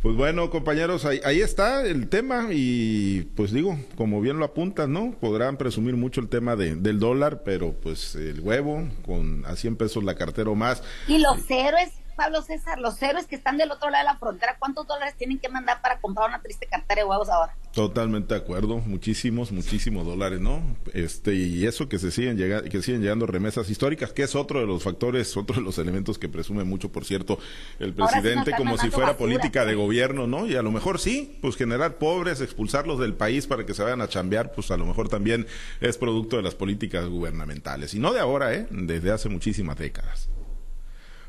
Pues 0.00 0.14
bueno, 0.14 0.48
compañeros, 0.48 1.04
ahí, 1.04 1.20
ahí, 1.24 1.40
está 1.40 1.84
el 1.84 2.08
tema 2.08 2.48
y 2.52 3.22
pues 3.34 3.52
digo, 3.52 3.76
como 3.96 4.20
bien 4.20 4.38
lo 4.38 4.44
apuntas, 4.44 4.88
¿no? 4.88 5.16
Podrán 5.20 5.56
presumir 5.56 5.96
mucho 5.96 6.20
el 6.20 6.28
tema 6.28 6.54
de, 6.54 6.76
del 6.76 7.00
dólar, 7.00 7.42
pero 7.42 7.72
pues 7.72 8.14
el 8.14 8.40
huevo 8.40 8.88
con 9.04 9.44
a 9.44 9.56
100 9.56 9.74
pesos 9.74 10.04
la 10.04 10.14
cartera 10.14 10.50
o 10.50 10.54
más. 10.54 10.84
Y 11.08 11.18
los 11.18 11.38
héroes 11.50 11.90
Pablo 12.18 12.42
César, 12.42 12.80
los 12.80 13.00
héroes 13.00 13.26
que 13.26 13.36
están 13.36 13.58
del 13.58 13.70
otro 13.70 13.90
lado 13.90 14.04
de 14.04 14.12
la 14.12 14.18
frontera, 14.18 14.56
¿cuántos 14.58 14.88
dólares 14.88 15.14
tienen 15.16 15.38
que 15.38 15.48
mandar 15.48 15.80
para 15.80 16.00
comprar 16.00 16.28
una 16.28 16.42
triste 16.42 16.66
cartera 16.66 17.02
de 17.02 17.08
huevos 17.08 17.28
ahora? 17.28 17.54
Totalmente 17.72 18.34
de 18.34 18.40
acuerdo, 18.40 18.78
muchísimos, 18.78 19.52
muchísimos 19.52 20.04
dólares, 20.04 20.40
¿no? 20.40 20.60
Este, 20.94 21.34
y 21.34 21.64
eso 21.64 21.88
que 21.88 22.00
se 22.00 22.10
siguen 22.10 22.36
llegando, 22.36 22.68
que 22.68 22.82
siguen 22.82 23.02
llegando 23.02 23.24
remesas 23.26 23.70
históricas, 23.70 24.12
que 24.12 24.24
es 24.24 24.34
otro 24.34 24.58
de 24.58 24.66
los 24.66 24.82
factores, 24.82 25.36
otro 25.36 25.56
de 25.56 25.62
los 25.62 25.78
elementos 25.78 26.18
que 26.18 26.28
presume 26.28 26.64
mucho, 26.64 26.90
por 26.90 27.04
cierto, 27.04 27.38
el 27.78 27.94
presidente 27.94 28.50
como 28.56 28.76
si 28.78 28.90
fuera 28.90 29.16
política 29.16 29.64
de 29.64 29.76
gobierno, 29.76 30.26
¿no? 30.26 30.48
Y 30.48 30.56
a 30.56 30.62
lo 30.62 30.72
mejor 30.72 30.98
sí, 30.98 31.38
pues 31.40 31.54
generar 31.54 31.98
pobres, 31.98 32.40
expulsarlos 32.40 32.98
del 32.98 33.14
país 33.14 33.46
para 33.46 33.64
que 33.64 33.74
se 33.74 33.84
vayan 33.84 34.00
a 34.00 34.08
chambear, 34.08 34.50
pues 34.50 34.72
a 34.72 34.76
lo 34.76 34.86
mejor 34.86 35.08
también 35.08 35.46
es 35.80 35.96
producto 35.96 36.36
de 36.36 36.42
las 36.42 36.56
políticas 36.56 37.06
gubernamentales. 37.06 37.94
Y 37.94 38.00
no 38.00 38.12
de 38.12 38.18
ahora, 38.18 38.54
¿eh? 38.54 38.66
Desde 38.72 39.12
hace 39.12 39.28
muchísimas 39.28 39.78
décadas. 39.78 40.28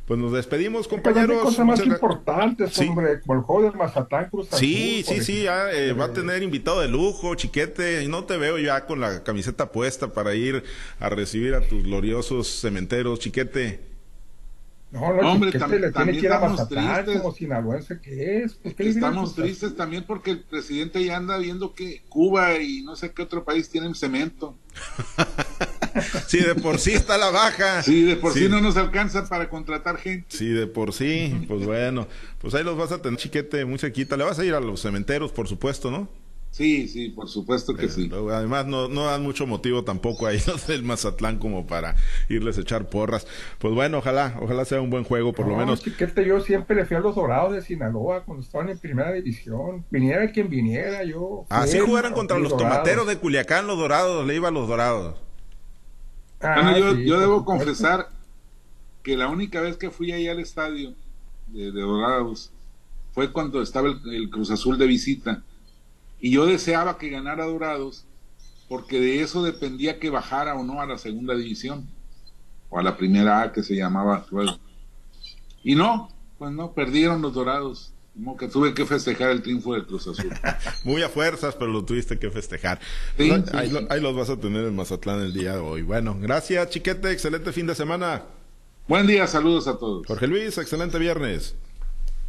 Pues 0.10 0.20
nos 0.20 0.32
despedimos, 0.32 0.88
compañeros. 0.88 1.38
Hay 1.38 1.44
cosas 1.44 1.66
más 1.68 1.86
importantes, 1.86 2.80
hombre, 2.80 3.22
como 3.22 3.36
el 3.36 3.42
juego 3.42 3.72
de 3.72 4.28
Cruz 4.28 4.48
Sí, 4.54 5.04
sí, 5.06 5.22
sí, 5.22 5.46
eh, 5.46 5.94
va 5.94 6.06
a 6.06 6.13
tener 6.13 6.42
invitado 6.42 6.82
de 6.82 6.88
lujo, 6.88 7.36
chiquete, 7.36 8.04
y 8.04 8.08
no 8.08 8.24
te 8.24 8.36
veo 8.38 8.58
ya 8.58 8.88
con 8.88 9.00
la 9.00 9.24
camiseta 9.24 9.72
puesta 9.72 10.12
para 10.12 10.34
ir 10.34 10.63
a 11.00 11.10
recibir 11.10 11.54
a 11.54 11.62
tus 11.62 11.84
gloriosos 11.84 12.48
cementeros, 12.48 13.20
chiquete. 13.20 13.82
No, 14.89 15.13
no, 15.13 15.32
hombre, 15.32 15.51
también, 15.51 15.84
le 15.84 15.92
tiene 15.92 16.13
que 16.13 16.25
ir 16.25 16.32
a 16.32 16.39
Mazatlán 16.39 17.06
tristes. 17.06 17.22
como 17.22 17.36
sinaloense 17.36 18.02
que 18.02 18.38
es. 18.38 18.56
Pues, 18.56 18.80
estamos 18.80 19.36
tristes 19.36 19.76
también 19.76 20.06
porque 20.08 20.32
el 20.32 20.39
presidente 20.39 21.06
ya 21.06 21.17
anda 21.17 21.38
viendo 21.38 21.76
que 21.76 22.02
Cuba 22.10 22.58
y 22.58 22.82
no 22.82 22.95
sé 22.95 23.12
qué 23.12 23.22
otro 23.22 23.43
país 23.43 23.69
tienen 23.69 23.93
cemento. 23.93 24.56
sí, 26.28 26.39
de 26.39 26.56
por 26.56 26.80
sí 26.80 26.91
está 26.91 27.17
la 27.17 27.32
baja. 27.32 27.84
Sí, 27.84 28.04
de 28.04 28.15
por 28.15 28.34
sí. 28.34 28.47
no 28.49 28.62
nos 28.62 28.78
alcanza 28.78 29.28
para 29.28 29.49
contratar 29.49 29.97
gente. 29.97 30.28
Sí, 30.30 30.47
de 30.47 30.67
por 30.67 30.93
sí. 30.93 31.45
Pues 31.47 31.65
bueno, 31.65 32.08
pues 32.39 32.54
ahí 32.56 32.63
los 32.63 32.78
vas 32.78 32.91
a 32.91 33.02
tener, 33.02 33.19
chiquete, 33.19 33.65
muy 33.65 33.80
cerquita. 33.80 34.17
Le 34.17 34.23
vas 34.23 34.39
a 34.39 34.45
ir 34.45 34.54
a 34.54 34.60
los 34.60 34.82
cementeros, 34.82 35.32
por 35.32 35.47
supuesto, 35.47 35.91
¿no? 35.91 36.10
Sí, 36.52 36.88
sí, 36.88 37.10
por 37.10 37.30
supuesto 37.30 37.75
que 37.75 37.89
sí. 37.89 38.10
Además, 38.32 38.65
no, 38.65 38.88
no 38.88 39.06
dan 39.06 39.21
mucho 39.21 39.45
motivo 39.45 39.84
tampoco 39.84 40.25
ahí 40.25 40.39
los 40.47 40.67
del 40.67 40.84
Mazatlán 40.84 41.38
como 41.38 41.67
para 41.67 41.95
irles 42.28 42.58
a 42.58 42.62
echar 42.62 42.89
porras. 42.89 43.28
Pues 43.60 43.73
bueno, 43.73 43.99
ojalá, 43.99 44.38
ojalá 44.41 44.65
sea 44.65 44.82
un 44.82 44.89
buen 44.89 45.04
juego, 45.04 45.34
por 45.34 45.47
lo 45.47 45.56
menos. 45.56 45.84
Chiquete, 45.84 46.25
yo 46.25 46.41
siempre 46.41 46.75
le 46.75 46.86
fui 46.86 46.97
a 46.97 46.99
los 46.99 47.15
Dorados 47.15 47.54
de 47.54 47.62
Sinaloa 47.62 48.23
cuando 48.23 48.43
estaban 48.43 48.69
en 48.69 48.80
primera 48.80 49.12
división. 49.12 49.86
Viniera 49.89 50.32
quien 50.32 50.49
viniera, 50.49 51.04
yo. 51.04 51.45
Así 51.49 51.78
ah, 51.78 51.84
jugaran 51.86 52.13
contra 52.13 52.39
los, 52.39 52.56
tomateros 52.58 53.08
de 53.08 53.17
Culiacán, 53.17 53.67
los 53.67 53.78
Dorados, 53.78 54.25
le 54.25 54.36
iba 54.36 54.47
a 54.47 54.52
los 54.52 54.67
Dorados. 54.67 55.15
Ah, 56.41 56.78
yo, 56.78 57.19
debo 57.19 57.43
confesar 57.43 58.10
que 59.04 59.17
la 59.17 59.28
única 59.28 59.60
vez 59.62 59.78
que 59.78 59.91
fui 59.91 60.12
ahí 60.12 60.28
al 60.28 60.39
estadio 60.39 60.93
de, 61.47 61.71
Dorados 61.71 62.52
fue 63.13 63.32
cuando 63.32 63.62
estaba 63.62 63.89
el, 63.89 64.30
Cruz 64.30 64.52
Azul 64.52 64.78
de 64.78 64.88
visita. 64.88 65.43
Y 66.21 66.32
yo 66.32 66.45
deseaba 66.45 66.97
que 66.97 67.10
ganara 67.10 67.45
Dorados 67.45 68.06
porque 68.69 68.99
de 68.99 69.21
eso 69.21 69.43
dependía 69.43 69.99
que 69.99 70.10
bajara 70.10 70.56
o 70.56 70.63
no 70.63 70.80
a 70.80 70.86
la 70.86 70.97
segunda 70.97 71.36
división 71.36 71.88
o 72.69 72.78
a 72.78 72.84
la 72.84 72.95
primera 72.95 73.41
A 73.41 73.52
que 73.52 73.63
se 73.63 73.75
llamaba 73.75 74.25
luego. 74.30 74.58
Y 75.63 75.75
no, 75.75 76.10
pues 76.38 76.52
no, 76.52 76.71
perdieron 76.71 77.21
los 77.21 77.34
Dorados. 77.34 77.93
Como 78.19 78.36
que 78.36 78.49
tuve 78.49 78.73
que 78.73 78.86
festejar 78.86 79.29
el 79.29 79.41
triunfo 79.41 79.73
del 79.75 79.86
Cruz 79.86 80.05
Azul. 80.05 80.29
Muy 80.84 81.01
a 81.03 81.08
fuerzas, 81.08 81.55
pero 81.55 81.71
lo 81.71 81.86
tuviste 81.86 82.19
que 82.19 82.29
festejar. 82.29 82.77
ahí, 83.53 84.01
los 84.01 84.13
vas 84.13 84.29
a 84.29 84.36
tener 84.36 84.65
en 84.65 84.75
Mazatlán 84.75 85.21
el 85.21 85.32
día 85.32 85.53
de 85.53 85.60
hoy. 85.60 85.84
Bueno, 85.84 86.17
gracias, 86.19 86.69
chiquete. 86.69 87.12
Excelente 87.12 87.53
fin 87.53 87.65
de 87.65 87.75
semana. 87.75 88.23
Buen 88.89 89.08
día, 89.08 89.25
saludos 89.25 89.69
a 89.69 89.77
todos. 89.77 90.05
Jorge 90.05 90.27
Luis, 90.27 90.58
excelente 90.58 90.99
viernes. 90.99 91.55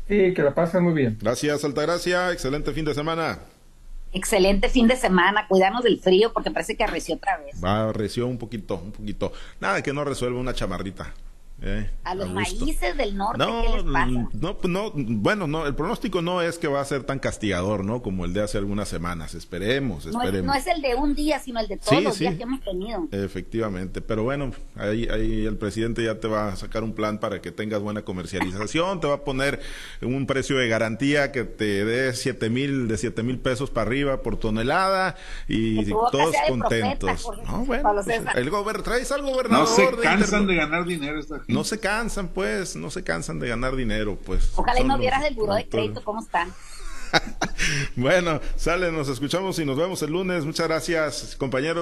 Sí, 0.08 0.32
que 0.32 0.42
la 0.42 0.54
pasen 0.54 0.84
muy 0.84 0.92
bien. 0.92 1.18
Gracias, 1.20 1.64
Altagracia. 1.64 2.30
Excelente 2.30 2.72
fin 2.72 2.84
de 2.84 2.94
semana. 2.94 3.40
Excelente 4.12 4.68
fin 4.68 4.86
de 4.86 4.96
semana, 4.96 5.46
cuidarnos 5.48 5.82
del 5.82 5.98
frío 5.98 6.32
porque 6.32 6.52
parece 6.52 6.76
que 6.76 6.84
arreció 6.84 7.16
otra 7.16 7.38
vez. 7.38 7.56
Va, 7.62 7.88
arreció 7.88 8.28
un 8.28 8.38
poquito, 8.38 8.76
un 8.76 8.92
poquito. 8.92 9.32
Nada 9.58 9.82
que 9.82 9.92
no 9.92 10.04
resuelva 10.04 10.38
una 10.38 10.54
chamarrita. 10.54 11.12
Eh, 11.62 11.90
a 12.04 12.14
los 12.14 12.30
maíces 12.30 12.96
del 12.96 13.16
norte, 13.16 13.38
no, 13.38 13.62
¿qué 13.62 13.68
les 13.68 13.82
pasa? 13.82 14.28
No, 14.32 14.56
pues 14.56 14.72
no, 14.72 14.92
bueno, 14.94 15.46
no, 15.46 15.66
el 15.66 15.74
pronóstico 15.74 16.22
no 16.22 16.40
es 16.40 16.58
que 16.58 16.68
va 16.68 16.80
a 16.80 16.84
ser 16.84 17.02
tan 17.02 17.18
castigador, 17.18 17.84
¿no? 17.84 18.00
Como 18.00 18.24
el 18.24 18.32
de 18.32 18.42
hace 18.42 18.56
algunas 18.56 18.88
semanas. 18.88 19.34
Esperemos, 19.34 20.06
esperemos. 20.06 20.46
No 20.46 20.54
es, 20.54 20.66
el 20.66 20.80
de 20.80 20.94
un 20.94 21.14
día, 21.14 21.38
sino 21.38 21.60
el 21.60 21.68
de 21.68 21.76
todos 21.76 22.02
los 22.02 22.18
días 22.18 22.36
que 22.36 22.44
hemos 22.44 22.62
tenido. 22.62 23.06
Efectivamente, 23.12 24.00
pero 24.00 24.22
bueno, 24.22 24.52
ahí, 24.74 25.06
ahí 25.08 25.44
el 25.44 25.58
presidente 25.58 26.02
ya 26.02 26.18
te 26.18 26.28
va 26.28 26.48
a 26.48 26.56
sacar 26.56 26.82
un 26.82 26.94
plan 26.94 27.18
para 27.18 27.42
que 27.42 27.52
tengas 27.52 27.82
buena 27.82 28.02
comercialización, 28.02 29.00
te 29.00 29.06
va 29.06 29.16
a 29.16 29.24
poner 29.24 29.60
un 30.00 30.26
precio 30.26 30.56
de 30.56 30.68
garantía 30.68 31.30
que 31.30 31.44
te 31.44 31.84
dé 31.84 32.14
siete 32.14 32.48
mil, 32.48 32.88
de 32.88 32.96
siete 32.96 33.22
mil 33.22 33.38
pesos 33.38 33.70
para 33.70 33.86
arriba 33.86 34.22
por 34.22 34.38
tonelada 34.38 35.16
y 35.46 35.84
todos 35.90 36.34
contentos. 36.48 37.30
no, 37.46 37.64
bueno, 37.66 37.92
pues, 38.02 38.22
el 38.34 38.50
gober, 38.50 38.82
traes 38.82 39.12
al 39.12 39.22
gobernador. 39.22 39.68
No 39.68 39.74
se 39.74 40.02
cansan 40.02 40.46
de, 40.46 40.54
ganar 40.54 40.86
dinero 40.86 41.20
esta 41.20 41.42
no 41.50 41.64
se 41.64 41.78
cansan, 41.78 42.28
pues, 42.28 42.76
no 42.76 42.90
se 42.90 43.02
cansan 43.02 43.38
de 43.38 43.48
ganar 43.48 43.76
dinero, 43.76 44.18
pues. 44.24 44.52
Ojalá 44.56 44.80
y 44.80 44.84
no 44.84 44.98
vieras 44.98 45.24
el 45.24 45.34
buró 45.34 45.54
de 45.54 45.68
crédito, 45.68 46.02
¿cómo 46.02 46.20
están? 46.20 46.52
bueno, 47.96 48.40
sale, 48.56 48.92
nos 48.92 49.08
escuchamos 49.08 49.58
y 49.58 49.64
nos 49.64 49.76
vemos 49.76 50.02
el 50.02 50.12
lunes. 50.12 50.44
Muchas 50.44 50.68
gracias, 50.68 51.36
compañeros. 51.36 51.78